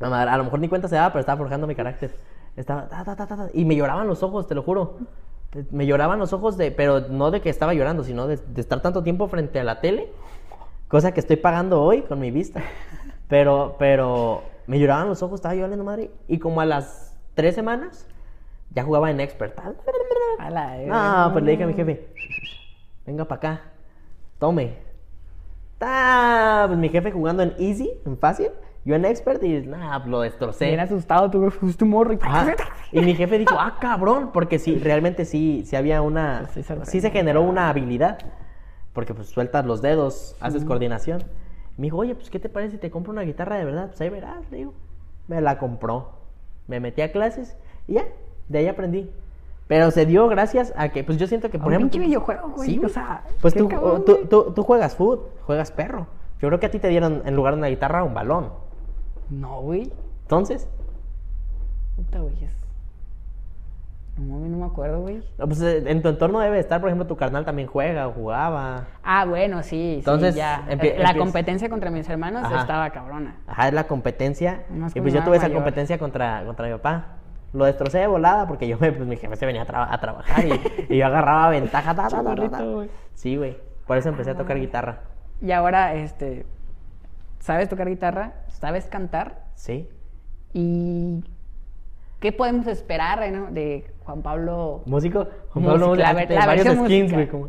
[0.00, 2.10] La madre- a lo mejor ni cuenta se daba, pero estaba forjando mi carácter.
[2.56, 4.96] Estaba ta, ta, ta, ta, ta, y me lloraban los ojos, te lo juro.
[5.70, 8.80] Me lloraban los ojos de, pero no de que estaba llorando, sino de, de estar
[8.80, 10.10] tanto tiempo frente a la tele,
[10.88, 12.62] cosa que estoy pagando hoy con mi vista.
[13.28, 16.10] Pero, pero me lloraban los ojos, estaba valiendo madre.
[16.26, 18.06] Y como a las tres semanas,
[18.74, 19.58] ya jugaba en expert.
[20.38, 20.76] A la
[21.26, 22.08] No, pues le dije a mi jefe,
[23.06, 23.60] venga para acá,
[24.38, 24.76] tome.
[25.78, 28.50] Ta, Pues mi jefe jugando en easy, en fácil,
[28.84, 30.66] yo en expert y nada, lo destrocé.
[30.66, 32.12] Bien asustado, tu, pues, tu morro.
[32.12, 32.18] y-.
[32.92, 36.48] Y mi jefe dijo, ah, cabrón, porque sí, realmente sí, sí había una,
[36.84, 38.18] sí se generó una habilidad,
[38.92, 41.22] porque pues sueltas los dedos, haces coordinación.
[41.76, 43.88] Me dijo, oye, pues ¿qué te parece si te compro una guitarra de verdad?
[43.88, 44.74] Pues ahí verás, le digo.
[45.26, 46.10] Me la compró,
[46.68, 47.56] me metí a clases
[47.88, 48.04] y ya,
[48.52, 49.10] de ahí aprendí.
[49.68, 51.90] Pero se dio gracias a que, pues yo siento que, por un ejemplo...
[51.92, 55.70] pinche videojuego, güey, Sí, o sea, pues tú, cabrón, tú, tú- tú juegas foot, juegas
[55.72, 56.06] perro.
[56.40, 58.50] Yo creo que a ti te dieron en lugar de una guitarra un balón.
[59.30, 59.90] No, güey.
[60.22, 60.68] Entonces,
[61.96, 62.34] Puta, güey.
[64.18, 65.22] No, no me acuerdo, güey.
[65.38, 68.12] no, pues eh, en tu entorno debe estar, por ejemplo, tu carnal también juega o
[68.12, 68.84] jugaba.
[69.02, 70.66] Ah, bueno, sí, Entonces, sí, ya.
[70.68, 72.60] empie- la competencia contra mis hermanos Ajá.
[72.60, 73.36] estaba cabrona.
[73.46, 74.64] Ajá, es la competencia.
[74.94, 77.06] Y pues yo tuve esa competencia contra, contra mi papá.
[77.52, 80.00] Lo destrocé de volada porque yo me, pues mi jefe se venía a, traba- a
[80.00, 80.60] trabajar y,
[80.94, 81.94] y yo agarraba ventaja.
[81.94, 82.64] ta, ta, ta.
[83.14, 83.56] Sí, güey.
[83.86, 85.00] Por eso empecé a tocar guitarra.
[85.42, 86.46] Y ahora, este,
[87.40, 88.32] ¿sabes tocar guitarra?
[88.48, 89.44] ¿Sabes cantar?
[89.54, 89.88] Sí.
[90.54, 91.24] ¿Y
[92.20, 93.50] qué podemos esperar eh, no?
[93.50, 94.82] de Juan Pablo?
[94.86, 95.26] ¿Músico?
[95.50, 96.12] Juan Pablo Música.
[96.12, 97.28] la la varios versión skins, güey.
[97.28, 97.48] como-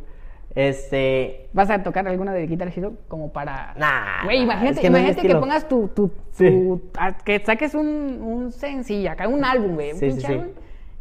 [0.55, 1.49] Este.
[1.53, 3.73] ¿Vas a tocar alguna de Guitar Hero como para...?
[3.77, 5.87] Nah, Güey, imagínate, es que no imagínate que pongas tu...
[5.89, 6.45] tu, Sí.
[6.49, 9.91] tu- a- que saques un, un sencillo, acá un álbum, güey.
[9.93, 10.33] un Sí, pinche sí.
[10.33, 10.47] álbum,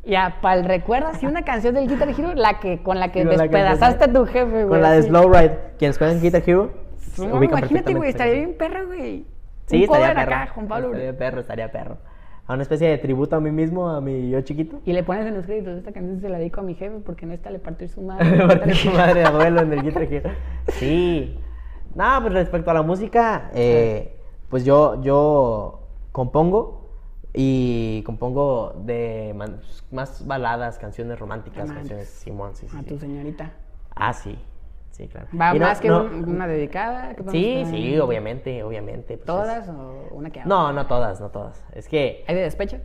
[0.05, 3.21] Y a pal recuerdas sí una canción del Guitar Hero la que, con la que
[3.25, 4.69] Con la que despedazaste a tu jefe, güey.
[4.69, 5.03] Con la de.
[5.03, 5.59] Slow Ride.
[5.79, 6.71] Quienes juegan Guitar Hero.
[7.19, 9.27] No, imagínate, güey, estaría bien perro, güey.
[9.67, 10.35] Sí, un estaría cover perro.
[10.37, 10.87] acá, Juan Pablo.
[10.89, 11.97] Estaría perro, estaría perro.
[12.47, 14.81] A una especie de tributo a mí mismo, a mi yo chiquito.
[14.85, 17.25] Y le pones en los créditos, esta canción se la dedico a mi jefe porque
[17.25, 18.31] en esta le partió su madre.
[18.37, 20.31] Me partió su madre abuelo en el Guitar Hero.
[20.69, 21.39] Sí.
[21.95, 24.17] No, pues respecto a la música, eh,
[24.49, 26.89] pues yo, yo compongo
[27.35, 32.87] y compongo de man- más baladas, canciones románticas, canciones Simón, sí, sí, A sí.
[32.87, 33.53] tu señorita.
[33.95, 34.37] Ah, sí,
[34.93, 35.27] sí, claro.
[35.39, 37.09] ¿Va no- más que no- un- una dedicada?
[37.17, 39.17] ¿Qué podemos Sí, sí, obviamente, obviamente.
[39.17, 41.65] pues, ¿Todas es- o una que No, no todas, no todas.
[41.75, 42.79] Es que, ¿Hay de despecho?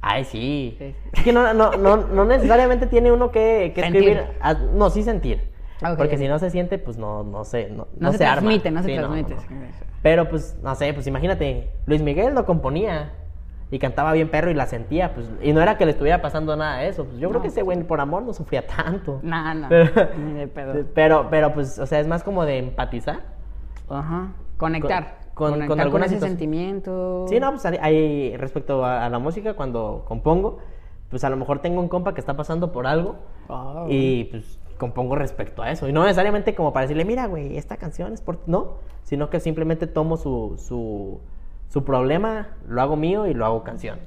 [0.00, 0.74] ay, sí.
[0.78, 0.94] Sí.
[1.12, 4.22] Es que no, no, no, no necesariamente tiene uno que, que escribir.
[4.40, 5.50] ah, No, sí sentir.
[5.96, 8.34] Porque si no se siente, pues no, no se, no, No, no se, se arma.
[8.42, 9.34] transmite, no se Sí, transmite.
[10.00, 13.12] Pero pues, no sé, pues imagínate, Luis Miguel lo componía
[13.72, 16.54] y cantaba bien perro y la sentía, pues, y no era que le estuviera pasando
[16.56, 19.18] nada de eso, pues yo creo que ese güey por amor no sufría tanto.
[19.22, 20.84] No, no, Pero, ni de pedo.
[20.94, 23.20] pero, pero, pues, o sea, es más como de empatizar.
[23.88, 24.32] Ajá.
[24.58, 25.22] Conectar.
[25.32, 27.24] Con- con Conectar alguna ese sentimiento.
[27.28, 30.58] Sí, no, pues hay, respecto a, a la música, cuando compongo,
[31.08, 33.16] pues a lo mejor tengo un compa que está pasando por algo
[33.48, 35.88] Ah, y pues compongo respecto a eso.
[35.88, 38.36] Y no necesariamente como para decirle, mira, güey, esta canción es por...
[38.36, 41.20] ti", No, sino que simplemente tomo su, su,
[41.72, 43.98] su problema, lo hago mío y lo hago canción.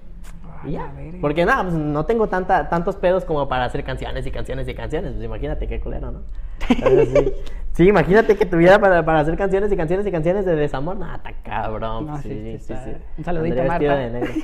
[0.63, 0.83] Y ya.
[0.83, 1.17] la verga.
[1.19, 4.75] Porque nada, pues no tengo tanta, tantos pedos como para hacer canciones y canciones y
[4.75, 5.13] canciones.
[5.13, 6.21] Pues imagínate qué culero, ¿no?
[6.69, 7.33] Entonces, sí.
[7.75, 10.95] Sí, imagínate que tuviera para, para hacer canciones y canciones y canciones de desamor.
[10.95, 12.07] No, está cabrón.
[12.07, 13.95] No, sí, sí, sí un saludito, Marta.
[13.97, 14.33] de negro.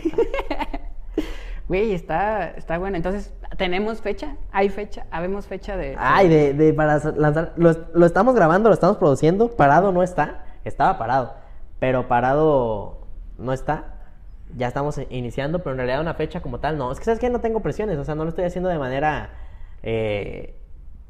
[1.69, 2.97] Güey, está, está bueno.
[2.97, 4.35] Entonces, ¿tenemos fecha?
[4.51, 5.05] ¿Hay fecha?
[5.09, 5.95] ¿Habemos fecha de...?
[5.97, 7.53] Ay, de, de para lanzar.
[7.55, 9.47] Lo, lo estamos grabando, lo estamos produciendo.
[9.55, 10.43] Parado no está.
[10.65, 11.35] Estaba parado.
[11.79, 13.00] Pero parado
[13.41, 13.95] no está.
[14.57, 16.91] Ya estamos iniciando, pero en realidad una fecha como tal no.
[16.91, 17.97] Es que sabes que no tengo presiones.
[17.97, 19.29] O sea, no lo estoy haciendo de manera.
[19.83, 20.55] eh,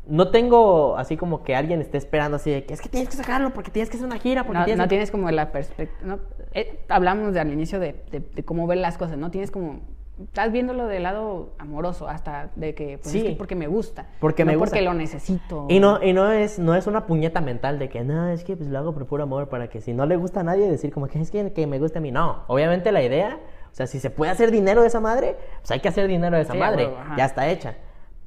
[0.07, 3.15] no tengo así como que alguien esté esperando así de que es que tienes que
[3.15, 4.43] sacarlo porque tienes que hacer una gira.
[4.45, 4.89] Porque No, tienes no que-".
[4.89, 5.99] tienes como la perspectiva...
[6.03, 6.19] No,
[6.53, 9.29] eh, hablamos de, al inicio de, de- de cómo ver las cosas, ¿no?
[9.29, 9.81] Tienes como
[10.21, 13.27] estás viéndolo del lado amoroso, hasta de que, pues, es Sí.
[13.29, 14.07] que porque me gusta.
[14.19, 14.71] Porque me no gusta.
[14.75, 15.65] porque lo necesito.
[15.69, 18.55] Y no, y no es, no es una puñeta mental de que no, es que
[18.55, 20.91] pues lo hago por puro amor para que si no le gusta a nadie decir
[20.93, 22.11] como que es que, que me guste a mí.
[22.11, 23.39] No, obviamente la idea,
[23.71, 26.35] o sea, si se puede hacer dinero de esa madre, pues hay que hacer dinero
[26.35, 26.89] de esa Sí, madre.
[27.17, 27.75] ya está hecha.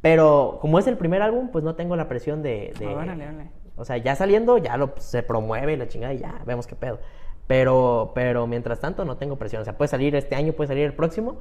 [0.00, 2.74] Pero como es el primer álbum, pues no tengo la presión de...
[2.78, 3.50] de- órale, órale.
[3.76, 6.76] O sea, ya saliendo, ya lo se promueve y la chingada y ya vemos qué
[6.76, 6.98] pedo.
[7.46, 9.62] Pero, pero mientras tanto no tengo presión.
[9.62, 11.36] O sea, puede salir este año, puede salir el próximo.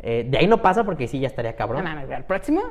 [0.00, 1.84] Eh, de ahí no pasa porque sí, ya estaría No cabrón.
[1.84, 2.62] mames, güey, ¿al próximo?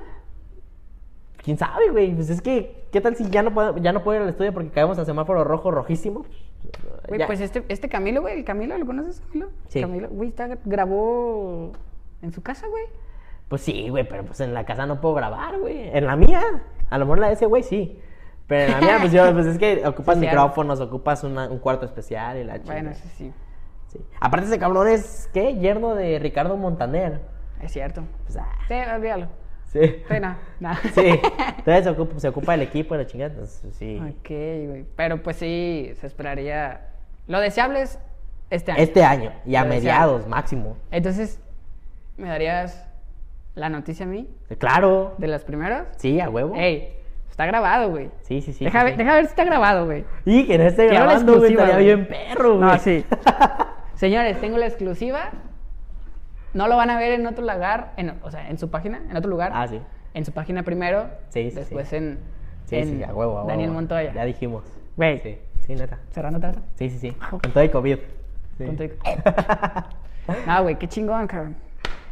[1.44, 2.14] ¿Quién sabe, güey?
[2.14, 4.54] Pues es que, ¿qué tal si ya no puedo, ya no puedo ir al estudio
[4.54, 6.26] porque caemos a semáforo rojo, rojísimo?
[7.08, 7.28] Güey, Ya.
[7.28, 9.50] pues este, este Camilo, güey, el Camilo, ¿lo conoces, Camilo?
[9.68, 9.82] Sí.
[9.82, 11.74] Camilo, güey, está, grabó
[12.22, 12.86] en su casa, güey.
[13.50, 15.90] Pues sí, güey, pero pues en la casa no puedo grabar, güey.
[15.96, 16.42] En la mía,
[16.90, 18.00] a lo mejor la de ese güey sí.
[18.48, 21.50] Pero en la mía, pues yo, pues es que ocupas Sí, sí, micrófonos, ocupas una-
[21.50, 22.74] un cuarto especial y la chingada.
[22.82, 23.32] Bueno, eso sí,
[23.94, 24.00] Sí.
[24.20, 25.56] Aparte ese cabrón es, ¿qué?
[25.56, 27.22] Yerno de Ricardo Montaner.
[27.62, 28.04] es cierto.
[28.26, 29.28] Pues, ah, Sí, olvídalo.
[29.72, 29.80] sí.
[30.08, 30.74] Sí, no, no.
[30.96, 31.20] Sí.
[31.58, 33.32] Entonces se ocupa, se ocupa el equipo y la chingada.
[33.32, 33.98] entonces, sí.
[34.02, 34.30] Ok,
[34.70, 34.86] güey.
[34.96, 36.90] Pero pues sí, se esperaría.
[37.28, 38.00] Lo deseable es
[38.50, 38.82] este año.
[38.82, 39.76] Este año y a Lo deseable.
[39.80, 40.78] mediados máximo.
[40.92, 41.40] Entonces,
[42.18, 42.88] ¿me darías
[43.56, 44.28] la noticia a mí?
[44.58, 45.14] Claro.
[45.18, 45.88] ¿De las primeras?
[45.98, 46.54] Sí, a huevo.
[46.56, 46.96] Ey,
[47.30, 48.10] está grabado, güey.
[48.22, 48.66] Sí, sí, sí.
[48.66, 50.06] deja, sí, ver, deja ver si está grabado, güey.
[50.26, 52.70] Y que no esté Quiero grabando, güey, estaría bien perro, güey.
[52.70, 53.06] No, sí.
[54.04, 55.30] Señores, tengo la exclusiva.
[56.54, 59.16] No lo van a ver en otro lugar, en, o sea, en su página, en
[59.16, 59.54] otro lugar.
[59.56, 59.80] Ah, sí.
[60.14, 61.08] En su página primero.
[61.30, 61.96] Sí, sí, Después sí.
[61.96, 62.20] en,
[62.66, 63.48] Sí, en sí, a huevo, a huevo.
[63.48, 64.12] Daniel Montoya.
[64.14, 64.66] Ya dijimos.
[64.98, 65.22] Güey.
[65.22, 66.00] Sí, sí, neta.
[66.12, 66.60] Cerrando trato.
[66.76, 67.12] Sí, sí, sí.
[67.30, 67.98] Con todo el COVID.
[68.58, 68.66] Sí.
[68.66, 68.98] Con todo el-
[70.48, 71.56] No, güey, qué chingón, cabrón.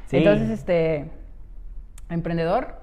[0.06, 0.16] Sí.
[0.20, 1.12] Entonces, este.
[2.10, 2.74] Emprendedor.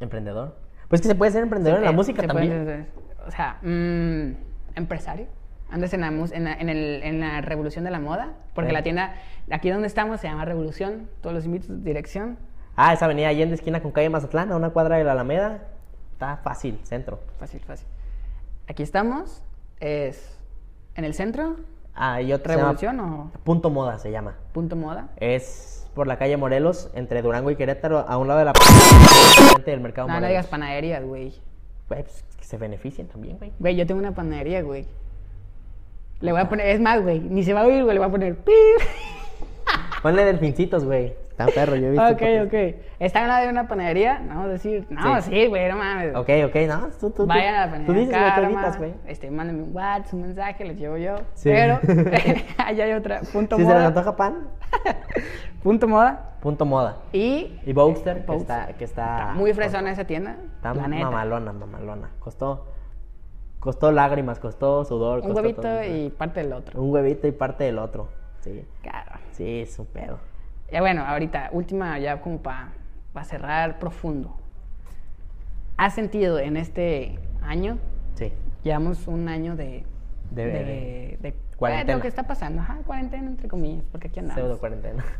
[0.00, 0.54] Emprendedor.
[0.88, 2.88] Pues que se puede ser emprendedor en la música se puede- también.
[3.26, 4.32] o sea, mm,
[4.76, 5.28] empresario.
[5.70, 8.32] Andas en la, en, la, en, el- en la revolución de la moda.
[8.54, 9.14] Porque la tienda,
[9.50, 11.08] aquí donde estamos, se llama Revolución.
[11.20, 12.38] Todos los invito, dirección.
[12.76, 15.64] Ah, esa avenida Allende, esquina con calle Mazatlán, a una cuadra de la Alameda.
[16.12, 17.20] Está fácil, centro.
[17.38, 17.86] Fácil, fácil.
[18.68, 19.42] Aquí estamos.
[19.80, 20.38] Es
[20.94, 21.56] en el centro.
[21.94, 24.36] Ah, y otra ¿Revolución o Punto Moda se llama.
[24.52, 25.08] punto moda?
[25.16, 28.52] Es por la calle Morelos, entre Durango y Querétaro, a un lado de la
[29.66, 31.34] del mercado No, no digas panaderías, güey.
[31.88, 33.52] Güey, pues, que se beneficien también, güey.
[33.58, 34.86] Güey, yo tengo una panadería, güey.
[36.20, 38.08] Le voy a poner, es más, güey, ni se va a oír, güey, le voy
[38.08, 38.52] a poner pi.
[40.02, 41.14] Ponle delfincitos, güey.
[41.30, 42.04] Está perro, yo he visto.
[42.06, 42.54] Ok, ok.
[42.98, 44.18] ¿Está en la de una panadería?
[44.18, 45.30] No, vamos a decir, no, Sí.
[45.30, 46.16] sí, güey, no mames.
[46.16, 47.26] Ok, ok, no, tú, tú, tú.
[47.26, 48.94] Vayan a la Tú panadería dices lo Karma, evitas, güey.
[49.06, 51.14] Este, mándenme un WhatsApp, un mensaje, les llevo yo.
[51.34, 51.50] Sí.
[51.50, 51.78] Pero,
[52.58, 53.86] allá hay otra, punto Si se les moda.
[53.86, 54.48] antoja pan,
[55.62, 56.30] Punto moda.
[56.40, 56.96] punto moda.
[57.12, 59.32] Y Y Boxster, que está, que está...
[59.36, 60.36] muy fresona esa tienda.
[60.56, 62.10] Está mamalona, mamalona.
[62.18, 62.66] Costó,
[63.60, 66.80] costó lágrimas, costó sudor, Un costó huevito todo, y parte del otro.
[66.80, 68.08] Un huevito y parte del otro.
[68.40, 69.12] Sí, Claro.
[69.32, 70.18] sí, es un pedo.
[70.70, 72.72] Ya bueno, ahorita, última ya como para
[73.24, 74.36] cerrar profundo.
[75.76, 77.78] ¿Has sentido en este año,
[78.14, 78.32] Sí.
[78.62, 79.84] llevamos un año de...
[80.30, 81.96] De- de, de- de- cuarentena.
[81.96, 84.40] lo que está pasando, ajá, cuarentena entre comillas, porque aquí andamos.
[84.42, 85.04] Pseudo cuarentena.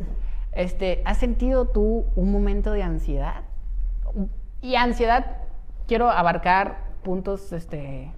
[0.51, 3.43] Este, ¿has sentido tú un momento de ansiedad?
[4.61, 5.37] Y ansiedad,
[5.87, 8.11] quiero abarcar puntos este,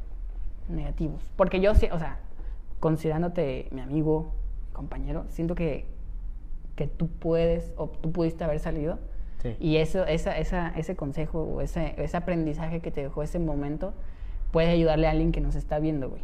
[0.72, 1.22] negativos.
[1.36, 2.20] Porque yo, o sea,
[2.80, 4.34] considerándote mi amigo,
[4.74, 5.86] compañero, siento que,
[6.76, 9.00] que tú puedes o tú pudiste haber salido.
[9.42, 9.56] Sí.
[9.60, 13.94] Y eso, esa, esa, ese consejo o ese, ese aprendizaje que te dejó ese momento
[14.52, 16.22] puede ayudarle a alguien que nos está viendo, güey.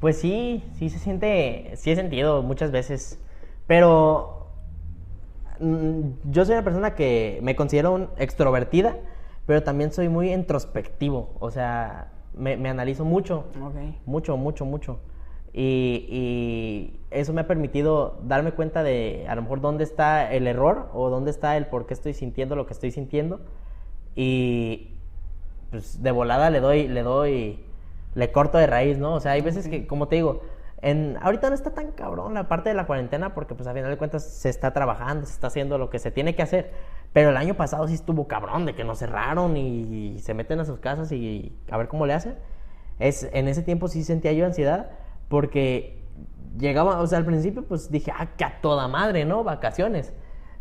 [0.00, 3.18] Pues sí, sí se siente, sí he sentido muchas veces,
[3.66, 4.48] pero
[5.60, 8.96] mm, yo soy una persona que me considero un extrovertida,
[9.46, 13.76] pero también soy muy introspectivo, o sea, me, me analizo mucho, Ok.
[14.04, 14.98] mucho, mucho, mucho.
[15.52, 20.46] Y, y eso me ha permitido darme cuenta de a lo mejor dónde está el
[20.46, 23.40] error o dónde está el por qué estoy sintiendo lo que estoy sintiendo.
[24.14, 24.92] Y
[25.70, 27.64] pues de volada le doy, le doy,
[28.14, 29.14] le corto de raíz, ¿no?
[29.14, 30.42] O sea, hay veces que, como te digo,
[30.82, 33.90] en, ahorita no está tan cabrón la parte de la cuarentena porque pues a final
[33.90, 36.72] de cuentas se está trabajando, se está haciendo lo que se tiene que hacer.
[37.16, 40.66] Pero el año pasado sí estuvo cabrón de que nos cerraron y, se meten a
[40.66, 42.34] sus casas y a ver cómo le hacen.
[42.98, 44.90] Es, en ese tiempo sí sentía yo ansiedad
[45.30, 46.04] porque
[46.58, 49.44] llegaba, o sea, al principio pues dije, ah, que a toda madre, ¿no?
[49.44, 50.12] Vacaciones.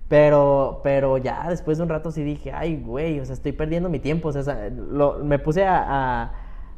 [0.08, 3.90] Pero, pero ya después de un rato sí dije, ay, güey, o sea, estoy perdiendo
[3.90, 4.30] mi tiempo.
[4.30, 4.70] O sea,
[5.26, 6.34] me puse a, a,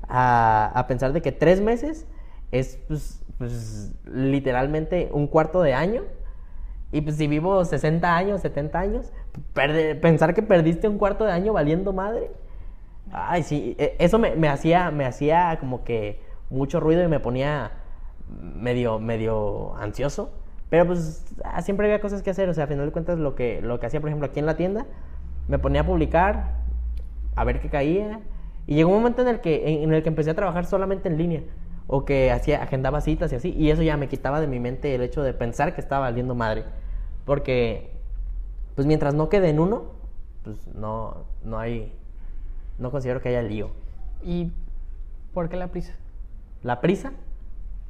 [0.09, 2.07] a- a pensar de que tres meses
[2.51, 6.01] es, pues, pues, literalmente un cuarto de año.
[6.91, 9.11] Y pues si vivo 60 años, 70 años,
[9.53, 12.31] perde- pensar que perdiste un cuarto de año valiendo madre.
[13.11, 17.19] Ay, sí, e- eso me, me hacía, me hacía como que mucho ruido y me
[17.19, 17.71] ponía
[18.41, 20.31] medio, medio ansioso.
[20.69, 23.35] Pero pues ah, siempre había cosas que hacer, o sea, a final de cuentas lo
[23.35, 24.85] que, lo que hacía, por ejemplo, aquí en la tienda,
[25.47, 26.55] me ponía a publicar,
[27.35, 28.19] a ver qué caía,
[28.65, 31.41] y llegó un momento en el que, el que empecé a trabajar solamente en línea,
[31.87, 34.93] o que hacía, agendaba citas y así, y eso ya me quitaba de mi mente
[34.95, 36.65] el hecho de pensar que estaba valiendo madre,
[37.25, 37.96] porque,
[38.77, 39.85] pues mientras no quede en uno,
[40.43, 41.91] pues no, no hay,
[42.77, 43.71] no considero que haya lío.
[44.23, 44.51] ¿Y
[45.33, 45.93] por qué la prisa?
[46.61, 47.11] ¿La prisa?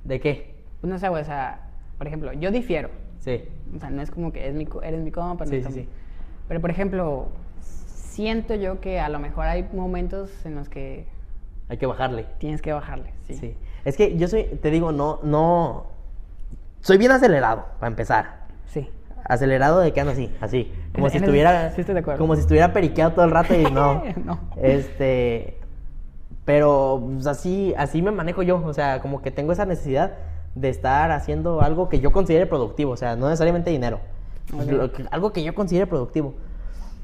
[0.06, 0.56] ¿De qué?
[0.80, 2.90] Pues no sé, o sea, por ejemplo, yo difiero.
[3.20, 3.44] Sí.
[3.76, 5.76] O sea, no es como que es mi, eres mi compa, no Sí, sí, estamos-
[5.80, 5.90] sí.
[6.48, 7.28] Pero, por ejemplo,
[7.60, 11.06] siento yo que a lo mejor hay momentos en los que
[11.68, 12.28] Hay que bajarle.
[12.38, 13.12] tienes que bajarle.
[13.24, 13.34] Sí.
[13.34, 13.58] Sí.
[13.84, 15.88] Es que yo soy, te digo, no, no.
[16.80, 18.48] Soy bien acelerado, para empezar.
[18.68, 18.90] Sí.
[19.28, 20.72] Acelerado de que ando así, así.
[20.94, 21.72] Como si estuviera.
[21.72, 22.20] sí estoy de acuerdo.
[22.20, 24.04] Como si estuviera periqueado todo el rato y no.
[24.24, 24.40] No.
[24.56, 25.60] Este.
[26.46, 28.64] Pero pues, así, así me manejo yo.
[28.66, 30.14] O sea, como que tengo esa necesidad
[30.56, 32.92] de estar haciendo algo que yo considere productivo.
[32.92, 34.00] O sea, no necesariamente dinero.
[34.96, 36.34] Que- algo que yo considere productivo.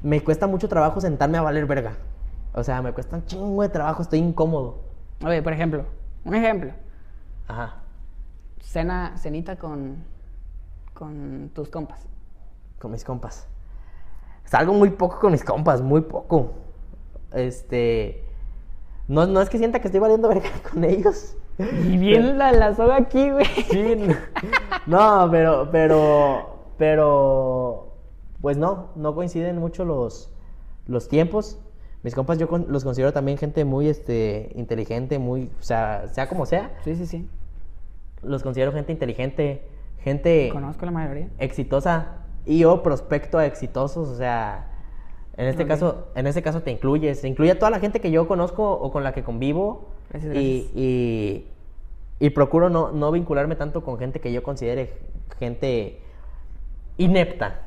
[0.02, 1.94] Me cuesta mucho trabajo sentarme a valer verga.
[2.54, 4.82] O sea, me cuesta un chingo de trabajo, estoy incómodo.
[5.26, 5.86] Oye, por ejemplo,
[6.24, 6.72] un ejemplo.
[7.48, 7.76] Ajá.
[8.62, 9.98] Cena, cenita con,
[10.94, 12.06] con tus compas.
[12.84, 13.48] Con mis compas.
[14.44, 16.52] Salgo muy poco con mis compas, muy poco.
[17.32, 18.26] Este.
[19.08, 21.38] No, no es que sienta que estoy valiendo verga con ellos.
[21.58, 23.46] Y bien la, la soga aquí, güey.
[23.72, 27.94] Sí, no, no, pero, pero, pero,
[28.42, 30.30] pues no, no coinciden mucho los,
[30.86, 31.60] los tiempos.
[32.04, 36.28] Mis compas yo con- los considero también gente muy, este, inteligente, muy, o sea, sea
[36.28, 37.30] como sea, Sí, sí, sí.
[38.24, 39.66] los considero gente inteligente,
[40.00, 41.30] gente Conozco la mayoría.
[41.38, 44.68] exitosa y o prospecto a exitosos, o sea,
[45.38, 48.12] en este caso, en este caso te incluyes, te incluye a toda la gente que
[48.12, 50.72] yo conozco o con la que convivo Gracias, y, gracias.
[50.76, 51.48] y,
[52.20, 54.94] y procuro no, no vincularme tanto con gente que yo considere
[55.40, 56.00] gente
[56.98, 57.60] inepta.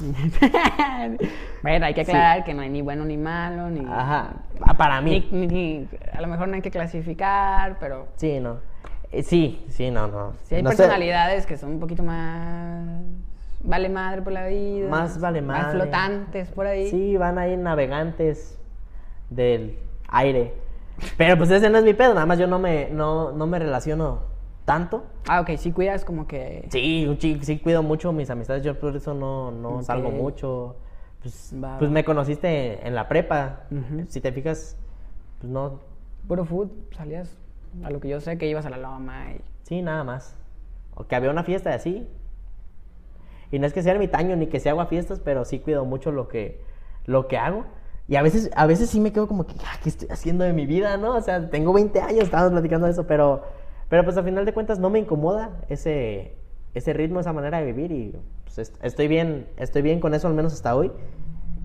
[1.62, 3.80] bueno, hay que aclarar que no hay ni bueno ni malo, ni.
[3.86, 5.28] Ajá, ah, para mí.
[5.30, 8.58] Ni, ni- a lo mejor no hay que clasificar, pero Sí, no.
[9.12, 10.32] Eh, sí, sí, no, no.
[10.44, 13.02] sí hay No sé, personalidades que son un poquito más.
[13.62, 14.88] Vale madre por la vida.
[14.88, 15.80] Más vale Más madre.
[15.80, 16.88] flotantes por ahí.
[16.88, 18.58] Sí, van ahí navegantes
[19.28, 20.54] del aire.
[21.16, 23.58] Pero pues ese no es mi pedo, nada más yo no me, no, no me
[23.58, 24.20] relaciono
[24.64, 25.04] tanto.
[25.28, 26.66] Ah, ok, sí cuidas como que.
[26.70, 30.76] Sí, chi- sí cuido mucho mis amistades, yo por eso no, no salgo mucho.
[31.22, 31.94] Pues, Va, pues va.
[31.94, 33.60] me conociste en la prepa.
[34.08, 34.76] Si te fijas,
[35.40, 35.80] pues no,
[36.28, 37.36] Puro food, salías.
[37.82, 39.40] A lo que yo sé que ibas a la loma y.
[39.64, 40.34] sí, nada más.
[40.94, 42.06] O que había una fiesta así.
[43.50, 46.12] Y no es que sea ermitaño ni que sea haga fiestas, pero sí cuido mucho
[46.12, 46.60] lo que,
[47.06, 47.64] lo que hago.
[48.08, 50.52] Y a veces, a veces sí me quedo como que, "Ah, ¿qué estoy haciendo de
[50.52, 51.14] mi vida, no?
[51.16, 53.42] O sea, tengo 20 años, estábamos platicando de eso, pero,
[53.88, 56.34] pero pues al final de cuentas no me incomoda ese,
[56.74, 60.26] ese ritmo, esa manera de vivir y pues est- estoy bien, estoy bien con eso
[60.28, 60.90] al menos hasta hoy.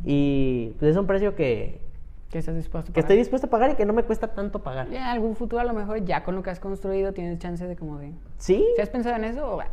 [0.03, 1.81] Y pues es un precio que,
[2.29, 4.61] ¿Qué estás dispuesto a que estoy dispuesto a pagar y que no me cuesta tanto
[4.61, 4.89] pagar.
[4.89, 7.75] Ya, algún futuro a lo mejor ya con lo que has construido tienes chance de
[7.75, 8.11] como de...
[8.37, 8.65] Sí.
[8.75, 9.55] ¿Sí has pensado en eso?
[9.55, 9.67] O, ay,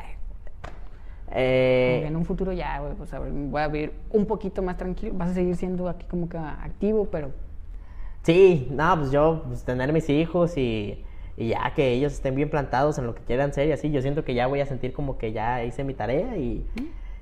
[1.35, 5.15] eh, en un futuro ya, pues a ver, voy a vivir un poquito más tranquilo.
[5.17, 7.31] Vas a seguir siendo aquí como que activo, pero...
[8.23, 11.05] Sí, no, pues yo, pues tener mis hijos y,
[11.37, 14.01] y ya que ellos estén bien plantados en lo que quieran ser y así, yo
[14.01, 16.65] siento que ya voy a sentir como que ya hice mi tarea y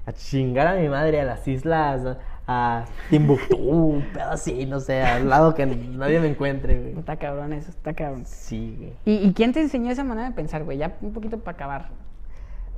[0.04, 5.00] a chingar a mi madre a las islas, a Timbuktu, un pedo así, no sé,
[5.02, 6.98] al lado que nadie me encuentre, güey.
[6.98, 8.24] Está cabrón eso, está cabrón.
[8.26, 8.92] Sí, güey.
[9.04, 10.76] ¿Y, y quién te enseñó esa manera de pensar, güey?
[10.76, 11.88] Ya un poquito para acabar.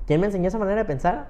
[0.06, 1.28] ¿Quién me enseñó esa manera de pensar?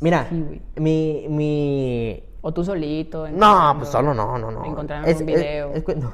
[0.00, 3.28] Mira, Sí, mi, mi, O tú solito.
[3.28, 4.64] No, pues solo no, no, no.
[4.64, 5.72] Encontrar Es- un video.
[5.74, 6.12] Es, cu- no.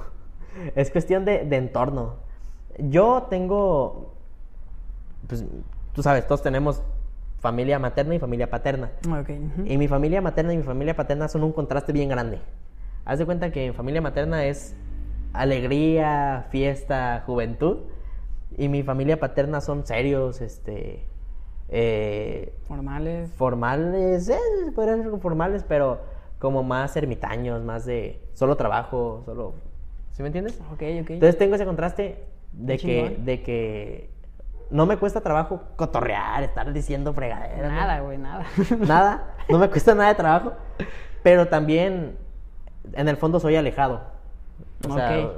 [0.75, 2.15] Es cuestión de, de entorno.
[2.79, 4.15] Yo tengo,
[5.29, 5.45] pues,
[5.93, 6.83] tú sabes, todos tenemos
[7.41, 8.91] familia materna y familia paterna.
[9.07, 9.29] Ok.
[9.31, 9.67] ujú.
[9.67, 12.41] Y mi familia materna y mi familia paterna son un contraste bien grande.
[13.05, 14.75] Haz de cuenta que mi familia materna es
[15.35, 17.79] alegría, fiesta, juventud.
[18.57, 21.05] Y mi familia paterna son serios, este,
[21.77, 23.33] eh, Formales.
[23.33, 24.39] formales, eh,
[24.77, 25.99] podrían ser formales, pero
[26.39, 29.55] como más ermitaños, más de solo trabajo, solo...
[30.13, 30.61] ¿Sí me entiendes?
[30.73, 31.11] Ok, ok.
[31.11, 34.11] Entonces tengo ese contraste de que, de que
[34.71, 37.73] no me cuesta trabajo cotorrear, estar diciendo fregaderas.
[37.73, 38.45] Nada, güey, nada.
[38.79, 40.53] Nada, no me cuesta nada de trabajo,
[41.25, 42.17] pero también
[42.93, 44.01] en el fondo soy alejado.
[44.89, 45.29] O sea,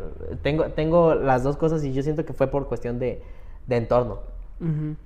[0.43, 3.23] tengo, tengo las dos cosas y yo siento que fue por cuestión de,
[3.67, 4.36] de entorno.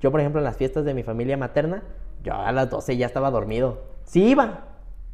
[0.01, 1.83] Yo, por ejemplo, en las fiestas de mi familia materna,
[2.23, 3.83] yo a las 12 ya estaba dormido.
[4.05, 4.65] Sí iba,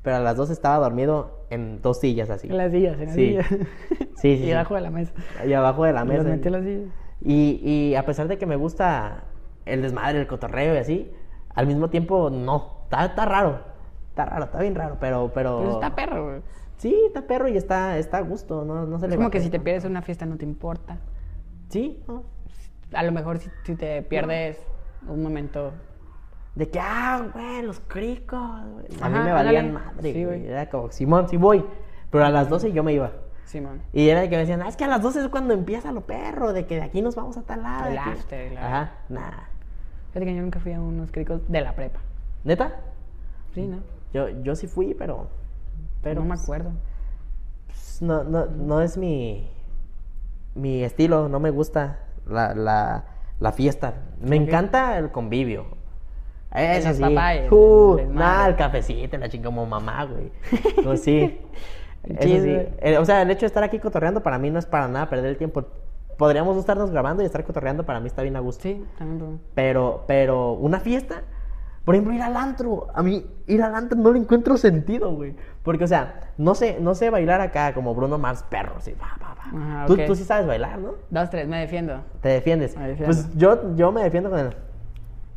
[0.03, 2.49] pero a las 12 estaba dormido en dos sillas así.
[2.49, 3.27] En las sillas, en las Sí.
[3.29, 3.47] sillas.
[3.89, 4.53] Sí, sí, Y sí.
[4.53, 5.13] abajo de la mesa.
[5.47, 6.29] Y abajo de la Los mesa.
[6.29, 6.89] metí en las sillas.
[7.23, 9.25] Y, y a pesar de que me gusta
[9.65, 11.11] el desmadre, el cotorreo y así,
[11.55, 12.81] al mismo tiempo no.
[12.85, 13.61] Está, está raro.
[14.11, 15.31] Está raro, está bien raro, pero...
[15.35, 15.59] pero...
[15.63, 16.41] Pues está perro, güey.
[16.79, 19.41] Sí, está perro y está, está a gusto, no, no se Es le como que
[19.41, 20.99] si te pierdes una fiesta no te importa.
[21.69, 22.23] Sí, no.
[22.93, 24.59] A lo mejor si, si te pierdes
[25.09, 25.73] un momento.
[26.55, 28.41] De que, ah, güey, los cricos,
[28.73, 28.87] güey.
[29.03, 29.87] A mí me valían ándale.
[29.87, 30.47] madre, Sí, güey.
[30.47, 31.65] Era como, Simón, sí voy.
[32.11, 33.13] Pero a las 12 yo me iba.
[33.45, 33.83] Simón.
[33.93, 35.93] Y era de que me decían, ah, es que a las 12 es cuando empieza
[35.93, 37.87] lo perro, de que de aquí nos vamos a tal lado.
[37.87, 38.11] El de aquí".
[38.11, 39.49] after, la- Ajá, nada.
[40.13, 42.01] Fíjate que yo nunca fui a unos cricos de la prepa.
[42.45, 42.77] ¿Neta?
[43.55, 43.81] Sí, ¿no?
[44.15, 45.29] Yo, yo sí fui, pero...
[46.03, 46.71] Pero no me pues, acuerdo.
[47.67, 49.51] pues, no, no, no es mi...
[50.55, 53.05] Mi estilo, no me gusta la, la,
[53.41, 53.95] la fiesta.
[54.21, 55.67] Me encanta el convivio.
[56.55, 57.03] Eso El sí.
[57.03, 60.33] papá y el Uh, nada, el cafecito, la chinga como mamá, güey.
[60.83, 61.41] Pues sí.
[62.05, 62.57] Eso sí.
[62.79, 65.09] Eh, o sea, el hecho de estar aquí cotorreando para mí no es para nada
[65.09, 65.65] perder el tiempo.
[66.17, 68.63] Podríamos estarnos grabando y estar cotorreando para mí está bien a gusto.
[68.63, 69.41] Sí, también.
[69.55, 71.25] Pero, pero, una fiesta,
[71.87, 72.89] por ejemplo, ir al antro.
[72.95, 75.35] A mí, ir al antro no le encuentro sentido, güey.
[75.63, 79.17] Porque, o sea, no sé, no sé bailar acá como Bruno Mars perro, así, va,
[79.23, 79.87] va, va.
[79.87, 80.95] Tú, sí sabes bailar, ¿no?
[81.11, 82.01] Dos, tres, me defiendo.
[82.21, 82.77] Te defiendes.
[82.77, 83.07] Me defiendo.
[83.15, 84.51] Pues yo, yo me defiendo con el.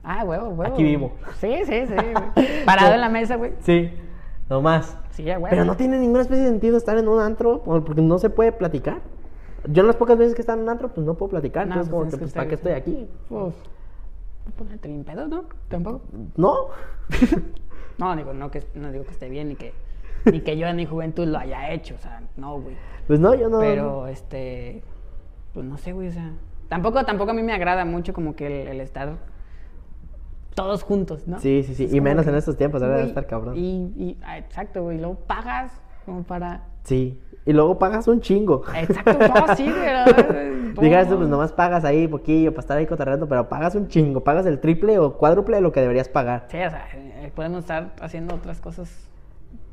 [0.04, 0.74] Ah, huevo, huevo.
[0.74, 1.12] Aquí vivo.
[1.40, 1.94] Sí, sí, sí.
[1.94, 2.64] güey.
[2.66, 3.54] Parado en la mesa, güey.
[3.60, 3.92] Sí,
[4.50, 4.98] nomás.
[5.12, 5.48] Sí, ya, huevo.
[5.52, 8.30] Pero no tiene ninguna especie de sentido estar en un antro por- porque no se
[8.32, 8.98] puede platicar.
[9.68, 11.68] Yo las pocas veces que están en un antro, pues no puedo platicar.
[11.68, 13.08] No, entonces, pues como que, pues, ¿para qué estoy aquí?
[13.30, 13.54] Uf.
[14.46, 15.46] No ponerte bien pedo, ¿no?
[15.68, 16.02] Tampoco.
[16.36, 16.68] ¿No?
[18.00, 19.74] No, digo, no, que, no digo que esté bien ni que,
[20.32, 21.96] ni que yo en mi juventud lo haya hecho.
[21.96, 22.78] O sea, no, güey.
[23.08, 23.60] Pues no, yo no.
[23.60, 24.82] Pero, este,
[25.54, 26.32] pues no sé, güey, o sea,
[26.70, 29.18] tampoco, tampoco a mí me agrada mucho como que el, el estar
[30.56, 31.40] todos juntos, ¿no?
[31.40, 31.86] Sí, sí, sí.
[31.86, 33.58] Es Y menos que, en estos tiempos, ahora debe estar cabrón.
[33.58, 35.72] Y, y ah, exacto, güey, luego pagas
[36.06, 36.68] como para...
[36.84, 37.20] Sí.
[37.50, 38.62] Y luego pagas un chingo.
[38.76, 39.66] Exacto, no, sí,
[40.76, 43.88] no, Digas tú, pues nomás pagas ahí poquillo para estar ahí cotorreando, pero pagas un
[43.88, 46.46] chingo, pagas el triple o cuádruple de lo que deberías pagar.
[46.52, 49.10] Sí, o sea, eh, podemos estar haciendo otras cosas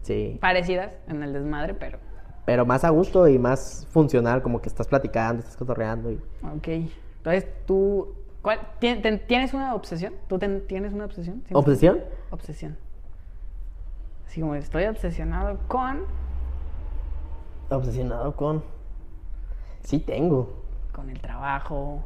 [0.01, 0.39] Sí.
[0.41, 1.99] parecidas en el desmadre, pero...
[2.47, 6.11] Pero más a gusto y más funcional, como que estás platicando, estás cotorreando.
[6.11, 6.15] Y...
[6.57, 6.69] Ok.
[7.19, 8.15] Entonces, tú...
[8.41, 10.15] ¿cuál, tien- ten- ¿Tienes una obsesión?
[10.29, 11.41] ¿Tú ten- tienes una obsesión?
[11.43, 12.01] ¿Tienes ¿Obsesión?
[12.31, 12.79] Obsesión.
[14.27, 16.05] Así como estoy obsesionado con...
[17.71, 18.63] Obsesionado con.
[19.83, 20.63] Sí tengo.
[20.93, 22.03] Con el trabajo.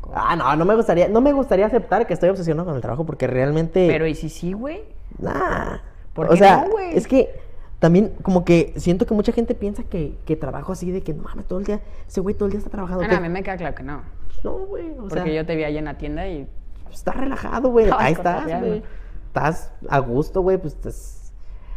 [0.00, 2.82] con- Ah, no, no me gustaría, no me gustaría aceptar que estoy obsesionado con el
[2.82, 3.86] trabajo porque realmente.
[3.88, 4.82] Pero ¿y si sí, güey?
[5.18, 5.78] Nah.
[6.12, 6.96] ¿Por o qué sea, no, güey?
[6.96, 7.40] es que
[7.80, 11.22] también como que siento que mucha gente piensa que, que trabajo así de que no
[11.24, 13.04] mames, todo el día, ese güey todo el día está trabajando.
[13.08, 14.02] Ah, a mí me queda claro que no.
[14.42, 16.48] No, güey, o Porque sea, yo te vi allá en la tienda y...
[16.92, 17.90] está relajado, güey.
[17.98, 18.82] Ahí estás, güey.
[19.26, 21.23] Estás a gusto, güey, pues estás...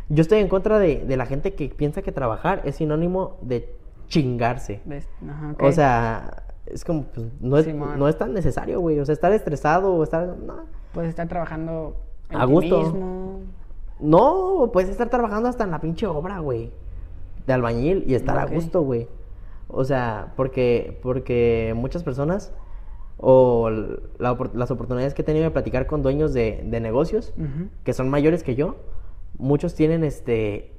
[0.09, 3.75] Yo estoy en contra de, de la gente que piensa que trabajar es sinónimo de
[4.07, 4.81] chingarse.
[5.27, 5.55] Ajá.
[5.59, 7.99] O sea, es como, pues, no es, Simón.
[7.99, 8.99] no es tan necesario, güey.
[8.99, 10.27] O sea, estar estresado o estar...
[10.37, 10.61] No,
[10.93, 11.95] Puedes estar trabajando
[12.29, 12.79] en A ti gusto.
[12.81, 13.39] mismo.
[13.99, 16.71] no puedes estar trabajando hasta en la pinche obra, güey.
[17.45, 19.07] De albañil y estar a gusto, güey.
[19.67, 22.53] O sea, porque, porque muchas personas
[23.17, 23.69] o
[24.19, 27.33] la las oportunidades que he tenido de platicar con dueños de, de negocios
[27.83, 28.75] que son mayores que yo,
[29.37, 30.73] muchos tienen este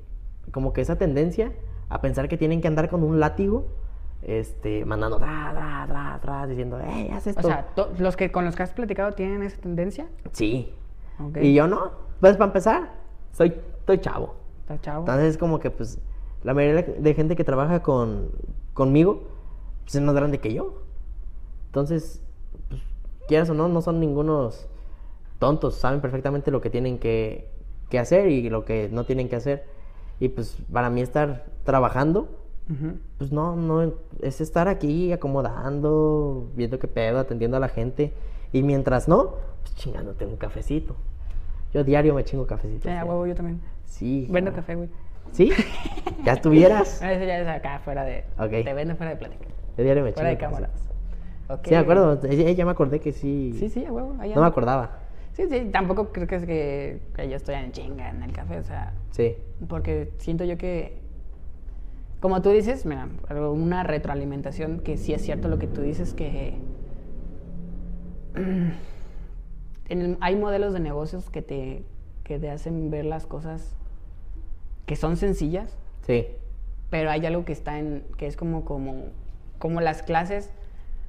[0.53, 1.53] como que esa tendencia
[1.89, 3.67] a pensar que tienen que andar con un látigo,
[4.23, 7.47] este, mandando tra, tra, tra, tra, diciendo, hey, haz esto.
[7.47, 7.69] O sea,
[7.99, 10.07] los que con los que has platicado tienen esa tendencia.
[10.33, 10.75] sí.
[11.41, 11.91] Y yo no.
[12.21, 12.93] Pues para empezar,
[13.33, 14.37] soy, estoy chavo.
[14.61, 15.01] Está chavo.
[15.01, 15.99] Entonces es como que pues
[16.45, 18.31] la mayoría de gente que trabaja con,
[18.73, 19.25] conmigo
[19.83, 20.83] pues, es más grande que yo.
[21.67, 22.23] Entonces,
[22.69, 22.81] pues,
[23.27, 24.69] quieras o no, no son ningunos
[25.39, 27.51] tontos, saben perfectamente lo que tienen que,
[27.89, 29.65] que hacer y lo que no tienen que hacer.
[30.21, 32.29] Y pues para mí estar trabajando,
[32.71, 32.99] Ujú.
[33.19, 38.13] pues no, no, es estar aquí acomodando, viendo qué pedo, atendiendo a la gente.
[38.53, 40.97] Y mientras no, pues chingándote un cafecito.
[41.73, 42.89] Yo diario me chingo cafecito.
[42.89, 43.61] Sí, a huevo, yo también.
[43.85, 44.27] Sí.
[44.31, 44.89] Vendo café, güey.
[45.33, 45.53] ¿Sí?
[46.25, 47.03] Ya estuvieras.
[47.03, 48.25] Eso ya es acá, fuera de...
[48.39, 48.65] Ok.
[48.65, 49.45] Te vendo fuera de plática.
[49.77, 50.69] Yo diario me Fuera de chingo cámara.
[50.69, 50.97] cafecitos.
[51.51, 51.65] Ok.
[51.65, 52.21] Sí, de acuerdo.
[52.23, 53.55] Ya, ya me acordé que sí.
[53.59, 54.17] Sí, sí, a huevo.
[54.19, 54.99] ahí No me acordaba.
[55.33, 58.59] Sí, sí, tampoco creo que es que, que yo estoy en chinga en el café,
[58.59, 59.37] o sea, Sí.
[59.69, 60.99] porque siento yo que,
[62.21, 63.09] como tú dices, mira,
[63.53, 66.59] una retroalimentación que sí es cierto lo que tú dices, que
[68.35, 71.85] en el- hay modelos de negocios que te,
[72.25, 73.75] que te hacen ver las cosas
[74.87, 75.77] que son sencillas,
[76.07, 76.27] Sí.
[76.91, 79.05] pero hay algo que está en, que es como, como,
[79.59, 80.51] como las clases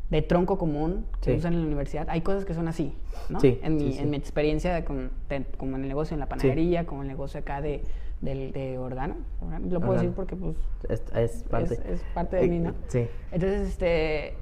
[0.10, 1.38] de tronco común que Sí.
[1.38, 2.07] usan en la universidad.
[2.10, 2.93] Hay cosas que son así,
[3.30, 3.39] ¿no?
[3.39, 6.26] Sí, en, mi, sí, en mi experiencia con, de- como en el negocio en la
[6.28, 7.84] panadería, como el negocio acá de,
[8.22, 9.16] de Organo.
[9.41, 10.01] Organo, Lo puedo Organo.
[10.01, 10.55] decir porque pues
[10.89, 11.76] Es, es parte.
[11.76, 12.74] es, es parte de Eh, mí, ¿no?
[12.88, 13.07] Sí.
[13.32, 14.34] Entonces, este,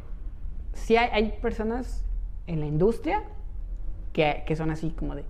[0.73, 2.03] sí hay, hay personas
[2.47, 3.23] en la industria
[4.13, 5.25] que, que son así como de,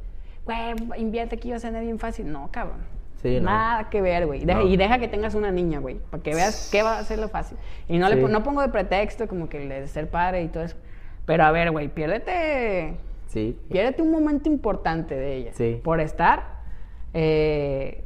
[0.46, 2.32] güey, invierte aquí, vas a tener bien fácil.
[2.32, 2.82] No, cabrón.
[3.22, 3.46] Sí, no.
[3.50, 4.46] Nada que ver, güey.
[4.46, 4.68] Deja- No.
[4.68, 7.30] Y deja que tengas una niña, güey, para que veas qué va a ser lo
[7.30, 7.58] fácil.
[7.88, 8.22] Y no, le, Sí.
[8.22, 10.76] pon- no pongo de pretexto como que el de ser padre y todo eso.
[11.26, 12.96] Pero a ver, güey, piérdete,
[13.28, 13.60] Sí.
[13.70, 15.52] piérdete un momento importante de ella.
[15.54, 15.82] Sí.
[15.84, 16.58] Por estar
[17.14, 18.04] eh,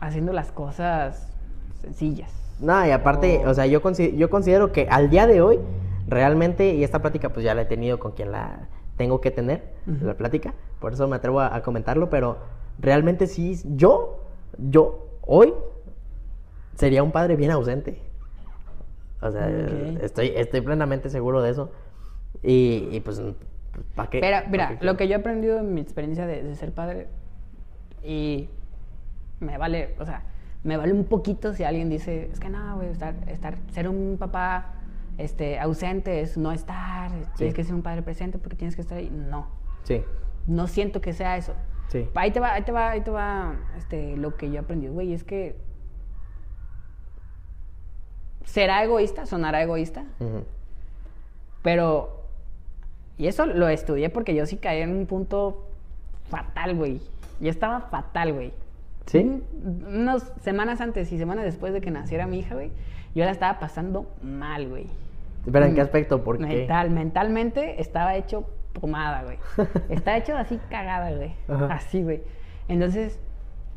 [0.00, 1.32] haciendo las cosas
[1.80, 2.30] sencillas.
[2.60, 5.58] No, y aparte, o sea, yo, consi- yo considero que al día de hoy,
[6.06, 9.72] realmente, y esta plática pues ya la he tenido con quien la tengo que tener,
[9.86, 12.38] la plática, por eso me atrevo a, a comentarlo, pero
[12.78, 14.21] realmente sí, yo,
[14.58, 15.52] yo, hoy,
[16.76, 18.00] sería un padre bien ausente.
[19.20, 19.48] O sea,
[20.02, 21.70] estoy, estoy plenamente seguro de eso.
[22.42, 23.22] Y, y pues,
[23.94, 24.20] ¿para qué?
[24.20, 26.72] Pero ¿Pa' mira, qué lo que yo he aprendido en mi experiencia de, de ser
[26.72, 27.06] padre
[28.02, 28.48] y
[29.38, 30.22] me vale, o sea,
[30.64, 34.16] me vale un poquito si alguien dice, es que no, güey, estar, estar, ser un
[34.18, 34.74] papá
[35.18, 38.98] este, ausente es no estar, tienes que ser un padre presente porque tienes que estar
[38.98, 39.10] ahí.
[39.10, 39.46] No,
[39.84, 40.02] Sí,
[40.46, 41.54] no siento que sea eso.
[41.92, 42.08] Sí.
[42.14, 44.92] Ahí te va, ahí te va, ahí te va este, lo que yo he aprendido,
[44.92, 45.54] güey, es que
[48.44, 50.04] será egoísta, sonará egoísta,
[51.62, 52.24] pero,
[53.18, 55.68] y eso lo estudié porque yo sí caí en un punto
[56.28, 57.00] fatal, güey.
[57.40, 58.52] Yo estaba fatal, güey.
[59.06, 59.18] ¿Sí?
[59.18, 62.70] Un- Unas semanas antes y semanas después de que naciera mi hija, güey,
[63.14, 64.86] yo la estaba pasando mal, güey.
[65.50, 66.24] Pero ¿en qué Mm, aspecto?
[66.24, 66.46] ¿Por qué?
[66.46, 69.38] Mental, mentalmente estaba hecho pomada, güey.
[69.88, 71.34] Estaba hecho así cagada, güey.
[71.48, 71.66] Ajá.
[71.74, 72.22] Así, güey.
[72.68, 73.18] Entonces,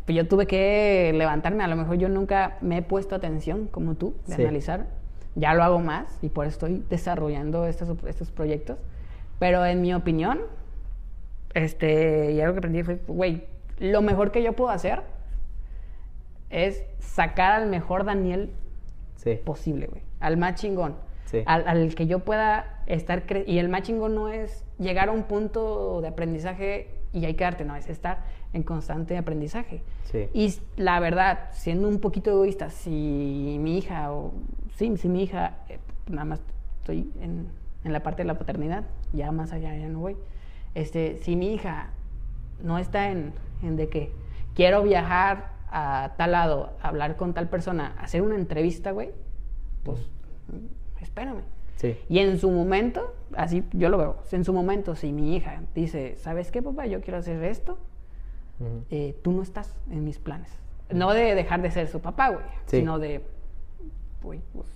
[0.06, 1.64] pues yo tuve que levantarme.
[1.64, 4.41] A lo mejor yo nunca me he puesto atención como tú, de Sí.
[4.43, 4.88] analizar.
[5.36, 8.78] Ya lo hago más y por eso estoy desarrollando estos, estos proyectos.
[9.39, 10.39] Pero en mi opinión,
[11.54, 13.43] este, y algo que aprendí fue, güey,
[13.80, 15.02] lo mejor que yo puedo hacer
[16.50, 18.52] es sacar al mejor Daniel
[19.16, 19.39] Sí.
[19.43, 20.02] posible, güey.
[20.20, 20.96] Al más chingón.
[21.26, 21.43] Sí.
[21.46, 23.26] Al, al que yo pueda estar...
[23.26, 27.34] cre- Y el más chingón no es llegar a un punto de aprendizaje y ahí
[27.36, 28.23] quedarte, no, es estar
[28.53, 29.82] en constante aprendizaje.
[30.11, 30.28] Sí.
[30.34, 34.34] Y la verdad, siendo un poquito egoísta, si mi hija, o
[34.76, 36.41] sí, si mi hija, eh, nada más
[36.80, 37.47] estoy en,
[37.84, 40.17] en la parte de la paternidad, ya más allá ya no voy.
[40.73, 41.91] Este, si mi hija
[42.61, 44.11] no está en, en de que
[44.53, 49.11] quiero viajar a tal lado, hablar con tal persona, hacer una entrevista, güey,
[49.84, 50.01] pues
[51.01, 51.43] espérame.
[51.78, 51.97] Sí.
[52.09, 56.15] Y en su momento, así yo lo veo, en su momento, si mi hija dice,
[56.17, 56.86] ¿sabes qué, papá?
[56.86, 57.78] Yo quiero hacer esto,
[58.89, 60.49] eh, tú no estás en mis planes.
[60.91, 62.78] No de dejar de ser su papá, güey, Sí.
[62.78, 63.21] sino de,
[64.21, 64.67] güey, pues,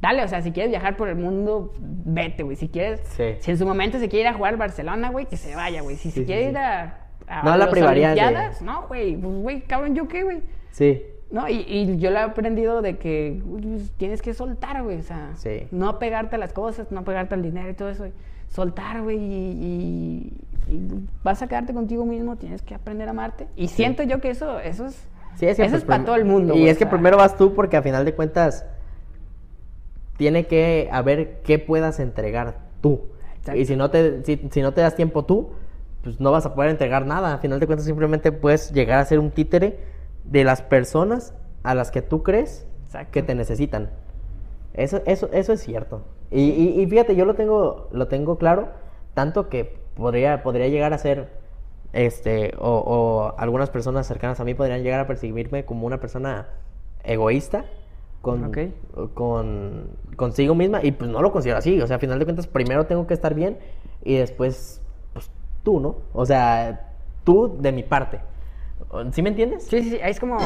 [0.00, 2.56] dale, o sea, si quieres viajar por el mundo, vete, güey.
[2.56, 3.36] Si quieres, Sí.
[3.38, 5.82] si en su momento se quiere ir a jugar al Barcelona, güey, que se vaya,
[5.82, 5.96] güey.
[5.96, 9.34] Si Sí, se quiere ir a, a No la privarías de- Olimpiadas, no, güey, pues,
[9.42, 10.42] güey, cabrón, ¿yo qué, güey?
[10.70, 11.02] Sí.
[11.32, 14.98] No, y, y yo lo he aprendido de que uy, pues, tienes que soltar, güey.
[14.98, 15.66] O sea, Sí.
[15.72, 18.00] no pegarte a las cosas, no pegarte al dinero y todo eso.
[18.04, 18.12] güey.
[18.50, 20.32] Soltar, güey, y,
[20.68, 20.88] y- y
[21.24, 23.48] vas a quedarte contigo mismo, tienes que aprender a amarte.
[23.56, 24.94] Y siento yo que eso, eso es,
[25.36, 26.54] Sí, es que eso pues, es para todo el mundo.
[26.54, 28.66] Y güey, es o que sea, primero vas tú porque a final de cuentas
[30.16, 33.00] tiene que haber qué puedas entregar tú.
[33.38, 33.58] Exacto.
[33.60, 35.50] Y si no te si, si no te das tiempo tú,
[36.02, 37.34] pues no vas a poder entregar nada.
[37.34, 39.78] A final de cuentas simplemente puedes llegar a ser un títere
[40.24, 43.12] de las personas a las que tú crees Exacto.
[43.12, 43.90] que te necesitan.
[44.74, 46.02] Eso, eso, eso es cierto.
[46.30, 48.68] Y, y- y fíjate, yo lo tengo, lo tengo claro,
[49.14, 51.28] tanto que podría, podría llegar a ser,
[51.92, 56.48] este, o, o algunas personas cercanas a mí podrían llegar a percibirme como una persona
[57.04, 57.66] egoísta
[58.22, 58.52] con,
[59.14, 61.80] con consigo misma, y pues no lo considero así.
[61.82, 63.58] O sea, a final de cuentas, primero tengo que estar bien
[64.04, 64.80] y después,
[65.12, 65.30] pues
[65.64, 65.96] tú, ¿no?
[66.14, 66.92] O sea,
[67.24, 68.20] tú de mi parte.
[69.12, 69.64] ¿Sí me entiendes?
[69.64, 70.38] Sí, sí, sí, es como...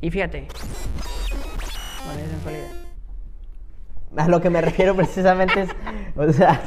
[0.00, 0.48] Y fíjate.
[4.16, 5.70] A lo que me refiero precisamente es,
[6.16, 6.60] o sea,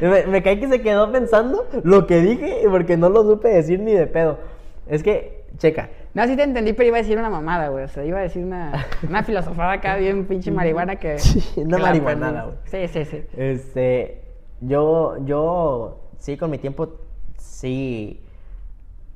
[0.00, 3.80] me, me cae que se quedó pensando lo que dije porque no lo supe decir
[3.80, 4.38] ni de pedo.
[4.86, 7.84] Es que, checa, No, sí te entendí, pero iba a decir una mamada, güey.
[7.84, 11.18] O sea, iba a decir una, una filosofada acá bien pinche marihuana que...
[11.18, 12.88] Sí, una marihuanada, aprendí.
[12.88, 13.24] Sí, sí, sí.
[13.36, 14.22] este,
[14.60, 17.00] yo, yo, sí, con mi tiempo,
[17.36, 18.20] sí,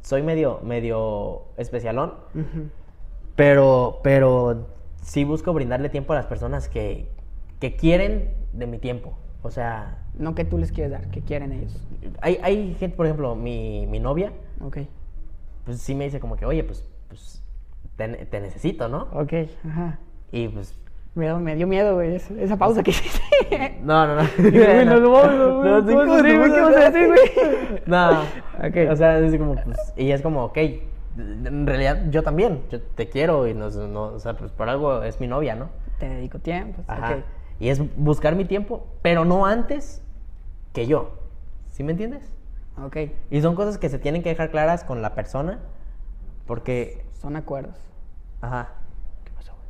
[0.07, 2.15] soy medio, medio especialón,
[3.35, 4.67] pero, pero
[5.03, 7.09] sí busco brindarle tiempo a las personas que,
[7.59, 9.15] que quieren de mi tiempo.
[9.43, 11.83] O sea, No que tú les quieres dar, que quieren ellos.
[12.21, 14.33] hay, hay gente, por ejemplo, mi, mi novia,
[14.65, 14.79] Ok.
[15.65, 17.43] pues sí me dice como que, oye, pues, pues
[17.97, 19.09] te, te necesito, ¿no?
[19.13, 19.33] Ok,
[19.69, 19.99] ajá.
[20.31, 20.79] Y pues,
[21.17, 23.79] Me dio, me dio miedo, güey, esa, pausa que hiciste.
[23.83, 24.29] no, no, no.
[24.39, 26.91] Güey, no lo vamos, no, güey, sí, ¿cómo pues, se- no, güey, qué vas a
[26.91, 27.83] decir, güey?
[27.87, 28.11] No,
[28.59, 28.91] Ok.
[28.93, 30.59] o sea, es como, pues, y es como, ok,
[31.17, 35.03] en realidad yo también, yo te quiero y nos, no, o sea, pues por algo
[35.03, 35.71] es mi novia, ¿no?
[35.99, 36.83] Te dedico tiempo.
[36.87, 37.15] Ajá.
[37.17, 37.25] ok.
[37.61, 40.03] Y es buscar mi tiempo, pero no antes
[40.75, 41.13] que yo.
[41.71, 42.31] ¿Sí me entiendes?
[42.85, 42.97] Ok.
[43.31, 45.61] Y son cosas que se tienen que dejar claras con la persona.
[46.47, 47.77] Porque, Son acuerdos.
[48.43, 48.69] ajá.
[49.25, 49.69] ¿Qué pasó, güey?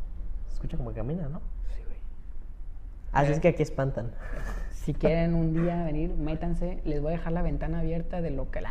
[0.49, 1.41] Se escucha como camina, ¿no?
[1.75, 1.99] Sí, güey.
[3.13, 4.11] Así es que aquí espantan.
[4.73, 6.81] Si quieren un día venir, métanse.
[6.85, 8.65] Les voy a dejar la ventana abierta del local.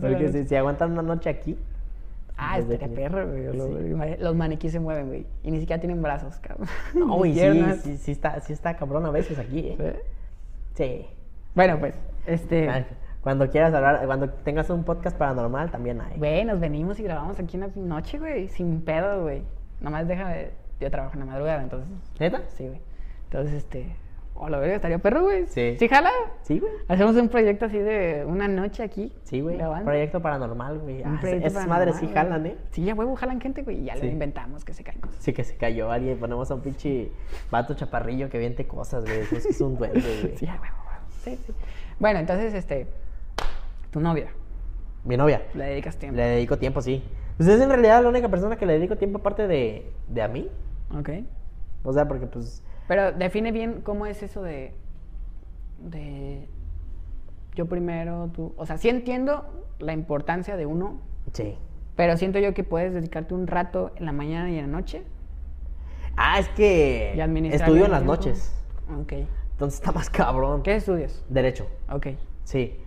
[0.00, 1.58] Porque si, si aguantan una noche aquí.
[2.36, 3.44] Ah, estaría perro, güey.
[3.54, 5.26] Los, los maniquíes se mueven, güey.
[5.42, 6.66] Y ni siquiera tienen brazos, cabrón.
[6.94, 9.76] No, güey, sí, sí, sí está, sí está cabrón a veces aquí, ¿eh?
[10.74, 10.84] Sí.
[10.84, 11.06] Sí.
[11.54, 11.94] Bueno, pues,
[12.26, 12.68] este.
[12.68, 12.84] Ah,
[13.20, 16.18] Cuando quieras hablar, cuando tengas un podcast paranormal, también hay.
[16.18, 18.48] Güey, nos venimos y grabamos aquí una noche, güey.
[18.48, 19.42] Sin pedo, güey.
[19.80, 20.50] Nomás déjame.
[20.80, 21.88] Yo trabajo en la madrugada, entonces.
[22.18, 22.42] ¿Neta?
[22.48, 22.80] Sí, güey.
[23.24, 23.96] Entonces, este.
[24.36, 25.46] Oh, la verga, estaría perro, güey.
[25.46, 25.76] Sí.
[25.78, 26.10] ¿Sí, jala?
[26.42, 26.72] Sí, güey.
[26.88, 29.12] Hacemos un proyecto así de una noche aquí.
[29.22, 29.56] Sí, güey.
[29.56, 29.84] grabando.
[29.84, 31.02] Proyecto paranormal, güey.
[31.02, 32.44] Un Ah, esas madres sí jalan.
[32.46, 32.56] ¿eh?
[32.72, 33.82] Sí, ya huevo, jalan gente, güey.
[33.82, 34.02] Y ya Sí.
[34.02, 35.22] le inventamos que se caen cosas.
[35.22, 37.12] Sí que se cayó alguien, ponemos a un pinche
[37.52, 39.20] vato chaparrillo que viente cosas, güey.
[39.20, 40.36] Eso es un duende, güey.
[40.36, 41.04] Sí, huevo, huevo.
[41.22, 41.52] Sí, sí.
[42.00, 42.88] Bueno, entonces, este.
[43.92, 44.30] Tu novia.
[45.04, 45.42] Mi novia.
[45.54, 46.16] Le dedicas tiempo.
[46.16, 47.04] Le dedico tiempo, sí.
[47.36, 50.28] Pues es en realidad la única persona que le dedico tiempo aparte de, de a
[50.28, 50.48] mí.
[50.96, 51.10] Ok.
[51.82, 52.62] O sea, porque pues...
[52.86, 54.72] Pero define bien cómo es eso de.
[55.80, 56.48] de.
[57.54, 58.52] Yo primero, tú.
[58.56, 61.00] O sea, sí entiendo la importancia de uno,
[61.32, 61.56] Sí.
[61.96, 65.02] pero siento yo que puedes dedicarte un rato en la mañana y en la noche
[66.16, 67.12] Ah, es que
[67.52, 68.04] estudio en las tiempo.
[68.04, 68.54] noches.
[69.00, 69.12] Ok.
[69.52, 70.62] Entonces está más cabrón.
[70.62, 71.24] ¿Qué estudias?
[71.28, 71.66] Derecho.
[71.90, 72.08] Ok.
[72.44, 72.78] Sí.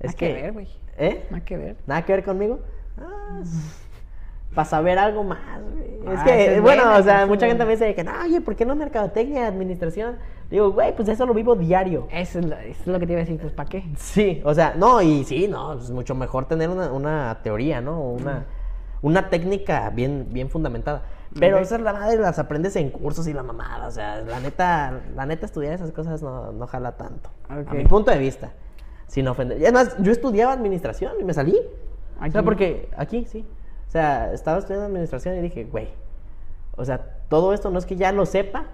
[0.00, 0.68] Es Nada que ver, güey.
[0.96, 1.26] ¿Eh?
[1.30, 1.76] Nada que ver.
[1.86, 2.60] ¿Nada que ver conmigo?
[2.98, 3.42] Ah,
[4.54, 6.14] para saber algo más, güey.
[6.14, 7.80] Es Ah, que, es bueno, buena, o sea, mucha gente buena.
[7.80, 10.16] me dice que, no, oye, ¿por qué no mercadotecnia, administración?
[10.50, 12.06] Digo, güey, pues eso lo vivo diario.
[12.10, 13.84] Eso es, lo, eso es lo que te iba a decir, pues ¿para qué?
[13.96, 18.00] Sí, o sea, no, y sí, no, es mucho mejor tener una, una teoría, ¿no?
[18.02, 18.44] Una,
[19.00, 21.02] una técnica bien, bien fundamentada.
[21.40, 21.62] Pero Ok.
[21.62, 25.26] esas la madre las aprendes en cursos y la mamada, o sea, la neta, la
[25.26, 27.30] neta estudiar esas cosas no, no jala tanto.
[27.46, 27.66] Ok.
[27.70, 28.52] A mi punto de vista,
[29.08, 29.58] sin ofender.
[29.58, 31.56] Y además, yo estudiaba administración y me salí.
[31.56, 32.44] O sea, Aquí.
[32.44, 33.44] porque aquí, sí.
[33.94, 35.86] O sea, estaba estudiando administración y dije, güey,
[36.76, 38.64] o sea, todo esto no es que ya lo sepa,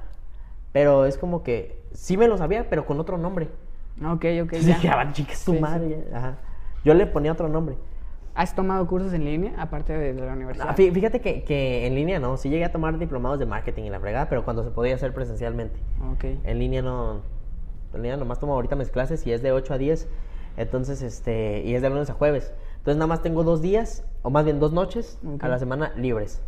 [0.72, 3.48] pero es como que sí me lo sabía, pero con otro nombre.
[4.02, 4.58] Ok, ok, ya.
[4.76, 5.58] dije, ah, chica, Sí, sí.
[5.60, 6.06] madre.
[6.10, 6.16] ya".
[6.16, 6.34] Ajá.
[6.86, 7.76] Yo le ponía otro nombre.
[8.34, 10.68] ¿Has tomado cursos en línea aparte de, de la universidad?
[10.70, 13.82] Ah, fí- Fíjate que, que en línea no, sí llegué a tomar diplomados de marketing
[13.82, 15.78] y la fregada, pero cuando se podía hacer presencialmente.
[16.14, 16.24] Ok.
[16.44, 17.20] En línea no,
[17.92, 20.08] en línea nomás tomo ahorita mis clases y es de 8 a 10,
[20.56, 22.54] entonces, este, y es de lunes a jueves.
[22.80, 26.42] Entonces nada más tengo dos días, o más bien dos noches a la semana libres.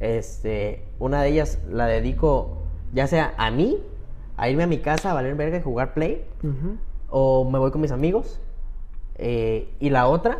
[0.00, 2.58] Este, una de ellas la dedico
[2.92, 3.78] ya sea a mí,
[4.36, 6.24] a irme a mi casa a valer verga y jugar play,
[7.08, 8.40] o me voy con mis amigos,
[9.16, 10.38] eh, y la otra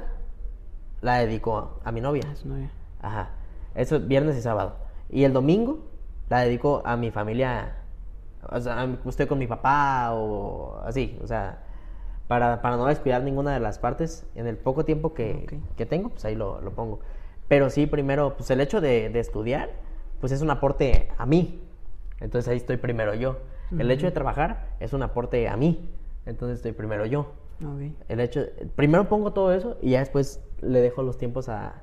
[1.02, 2.22] la dedico a, a mi novia.
[2.30, 2.70] Ah, su novia.
[3.02, 3.30] Ajá.
[3.74, 4.74] Eso es viernes y sábado.
[5.10, 5.78] Y el domingo
[6.28, 7.76] la dedico a mi familia.
[8.50, 11.18] O sea, a- estoy con mi papá o así.
[11.22, 11.62] O sea,
[12.30, 14.24] para, para no descuidar ninguna de las partes.
[14.36, 15.76] En el poco tiempo que, Ok.
[15.76, 17.00] que tengo, pues ahí lo, lo pongo.
[17.48, 19.70] Pero sí, primero, pues el hecho de, de estudiar,
[20.20, 21.60] pues es un aporte a mí.
[22.20, 23.38] Entonces ahí estoy primero yo.
[23.76, 25.90] El hecho de trabajar es un aporte a mí.
[26.24, 27.32] Entonces estoy primero yo.
[28.08, 28.42] El hecho,
[28.76, 31.82] primero pongo todo eso y ya después le dejo los tiempos a,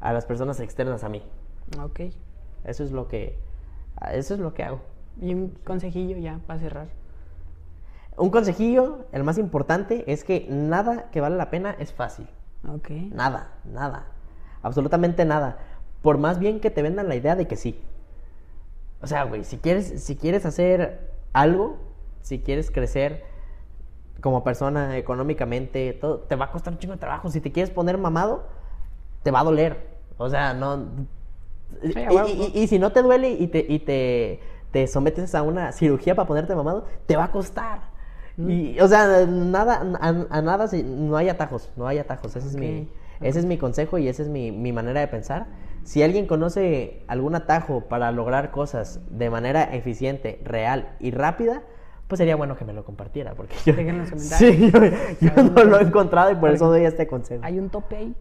[0.00, 1.22] a las personas externas a mí.
[1.80, 2.00] Ok.
[2.64, 3.38] Eso es lo que,
[4.12, 4.80] eso es lo que hago.
[5.20, 6.88] Y un consejillo ya para cerrar.
[8.16, 12.28] Un consejillo, el más importante, es que nada que vale la pena es fácil.
[12.68, 12.90] Ok.
[13.12, 14.06] Nada, nada.
[14.62, 15.58] Absolutamente nada.
[16.02, 17.80] Por más bien que te vendan la idea de que sí.
[19.02, 21.76] O sea, güey, si quieres, si quieres hacer algo,
[22.22, 23.24] si quieres crecer
[24.20, 27.28] como persona económicamente, todo, te va a costar un chingo de trabajo.
[27.30, 28.44] Si te quieres poner mamado,
[29.22, 29.88] te va a doler.
[30.16, 30.86] O sea, no.
[31.82, 32.28] Sí, y, a huevo.
[32.28, 34.40] y- y- y si no te duele y te, y te,
[34.70, 37.92] te sometes a una cirugía para ponerte mamado, te va a costar.
[38.36, 42.34] Y, o sea, nada, a, a nada, no hay atajos, no hay atajos.
[42.36, 42.88] Ese es mi,
[43.20, 45.46] ese es mi consejo y esa es mi, mi manera de pensar.
[45.84, 51.62] Si alguien conoce algún atajo para lograr cosas de manera eficiente, real y rápida,
[52.08, 53.34] pues sería bueno que me lo compartiera.
[53.34, 54.56] Porque yo, Dejen en los comentarios.
[54.56, 54.70] Sí,
[55.20, 57.44] yo, yo no lo he encontrado y por eso doy este consejo.
[57.44, 58.14] Hay un tope ahí.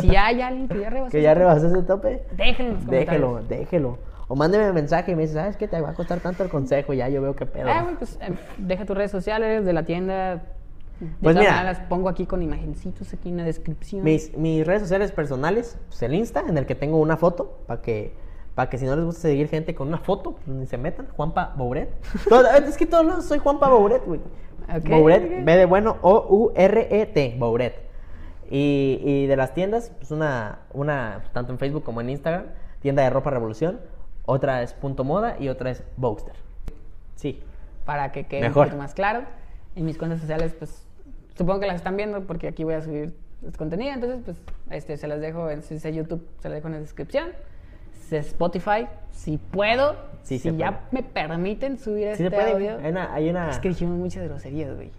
[0.00, 1.10] Si hay alguien que ya rebasó.
[1.12, 3.98] Que ya rebasó ese tope, Déjenlo déjelo, déjelo.
[4.28, 5.66] O mándeme un mensaje y me dice, ¿sabes qué?
[5.68, 7.68] Te va a costar tanto el consejo ya yo veo qué pedo.
[7.70, 10.34] Ah, güey, pues eh, deja tus redes sociales de la tienda.
[11.00, 11.62] De Pues todas mira.
[11.64, 14.04] las pongo aquí con imagencitos aquí en la descripción.
[14.04, 17.80] Mis, mis redes sociales personales, pues el Insta, en el que tengo una foto, para
[17.80, 18.12] que,
[18.54, 21.06] para que si no les gusta seguir gente con una foto, pues ni se metan,
[21.16, 21.88] Juanpa Bouret.
[22.66, 24.20] Es que todos lados soy Juanpa Bouret, güey.
[24.76, 25.44] Ok, Bouret.
[25.44, 27.74] B de bueno, O-U-R-E-T, Bouret.
[28.50, 32.46] Y, y de las tiendas, pues una, una, tanto en Facebook como en Instagram,
[32.80, 33.78] tienda de ropa Revolución,
[34.28, 36.34] otra es Punto Moda y otra es Boxster.
[37.16, 37.42] Sí.
[37.86, 38.66] Para que quede Mejor.
[38.66, 39.22] un poquito más claro.
[39.74, 40.84] En mis cuentas sociales, pues
[41.36, 43.14] supongo que las están viendo porque aquí voy a subir
[43.46, 44.36] este contenido, entonces pues
[44.70, 47.28] este, se las dejo en si es YouTube, se las dejo en la descripción.
[48.08, 51.02] Si es Spotify, si puedo, Sí, si ya puede.
[51.02, 52.52] me permiten subir Sí este se puede.
[52.52, 52.78] audio.
[52.82, 54.90] Hay una, hay una- Es que dijimos muchas groserías, güey.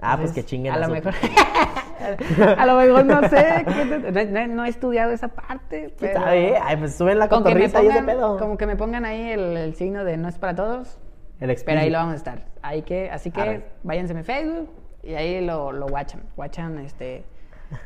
[0.00, 1.14] Ah, pues que chinguen A a lo mejor.
[2.58, 3.64] a lo mejor no sé.
[4.30, 5.94] No, no- he estudiado esa parte.
[5.98, 6.56] ¿Quién pero sabe?
[6.62, 8.38] Ay, pues suben la cotorrita y ese pedo.
[8.38, 10.98] Como que me pongan ahí el, el signo de no es para todos.
[11.40, 12.44] El Pero ahí lo vamos a estar.
[12.62, 14.70] Ahí que, así que váyanse a mi Facebook
[15.02, 16.22] y ahí lo, lo watchan.
[16.36, 17.24] Watchan este,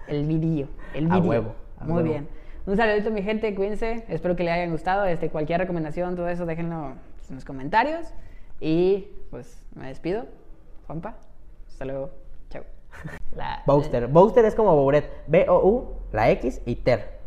[0.08, 0.68] el video.
[0.94, 1.28] El A video.
[1.30, 2.08] huevo, a Muy huevo.
[2.08, 2.28] bien.
[2.66, 3.54] Un saludito, mi gente.
[3.54, 4.04] Cuídense.
[4.08, 5.04] Espero que les hayan gustado.
[5.06, 6.94] Este, cualquier recomendación, todo eso, déjenlo
[7.28, 8.12] en los comentarios.
[8.60, 10.26] Y pues me despido.
[10.86, 11.16] Juanpa.
[11.80, 12.10] Hasta luego.
[12.50, 12.62] Chao.
[13.36, 14.06] La- Bowster.
[14.06, 15.10] Bowster es como Bouret.
[15.28, 17.20] B-O-U, la X y Ter.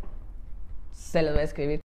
[0.92, 1.82] Se los voy a escribir.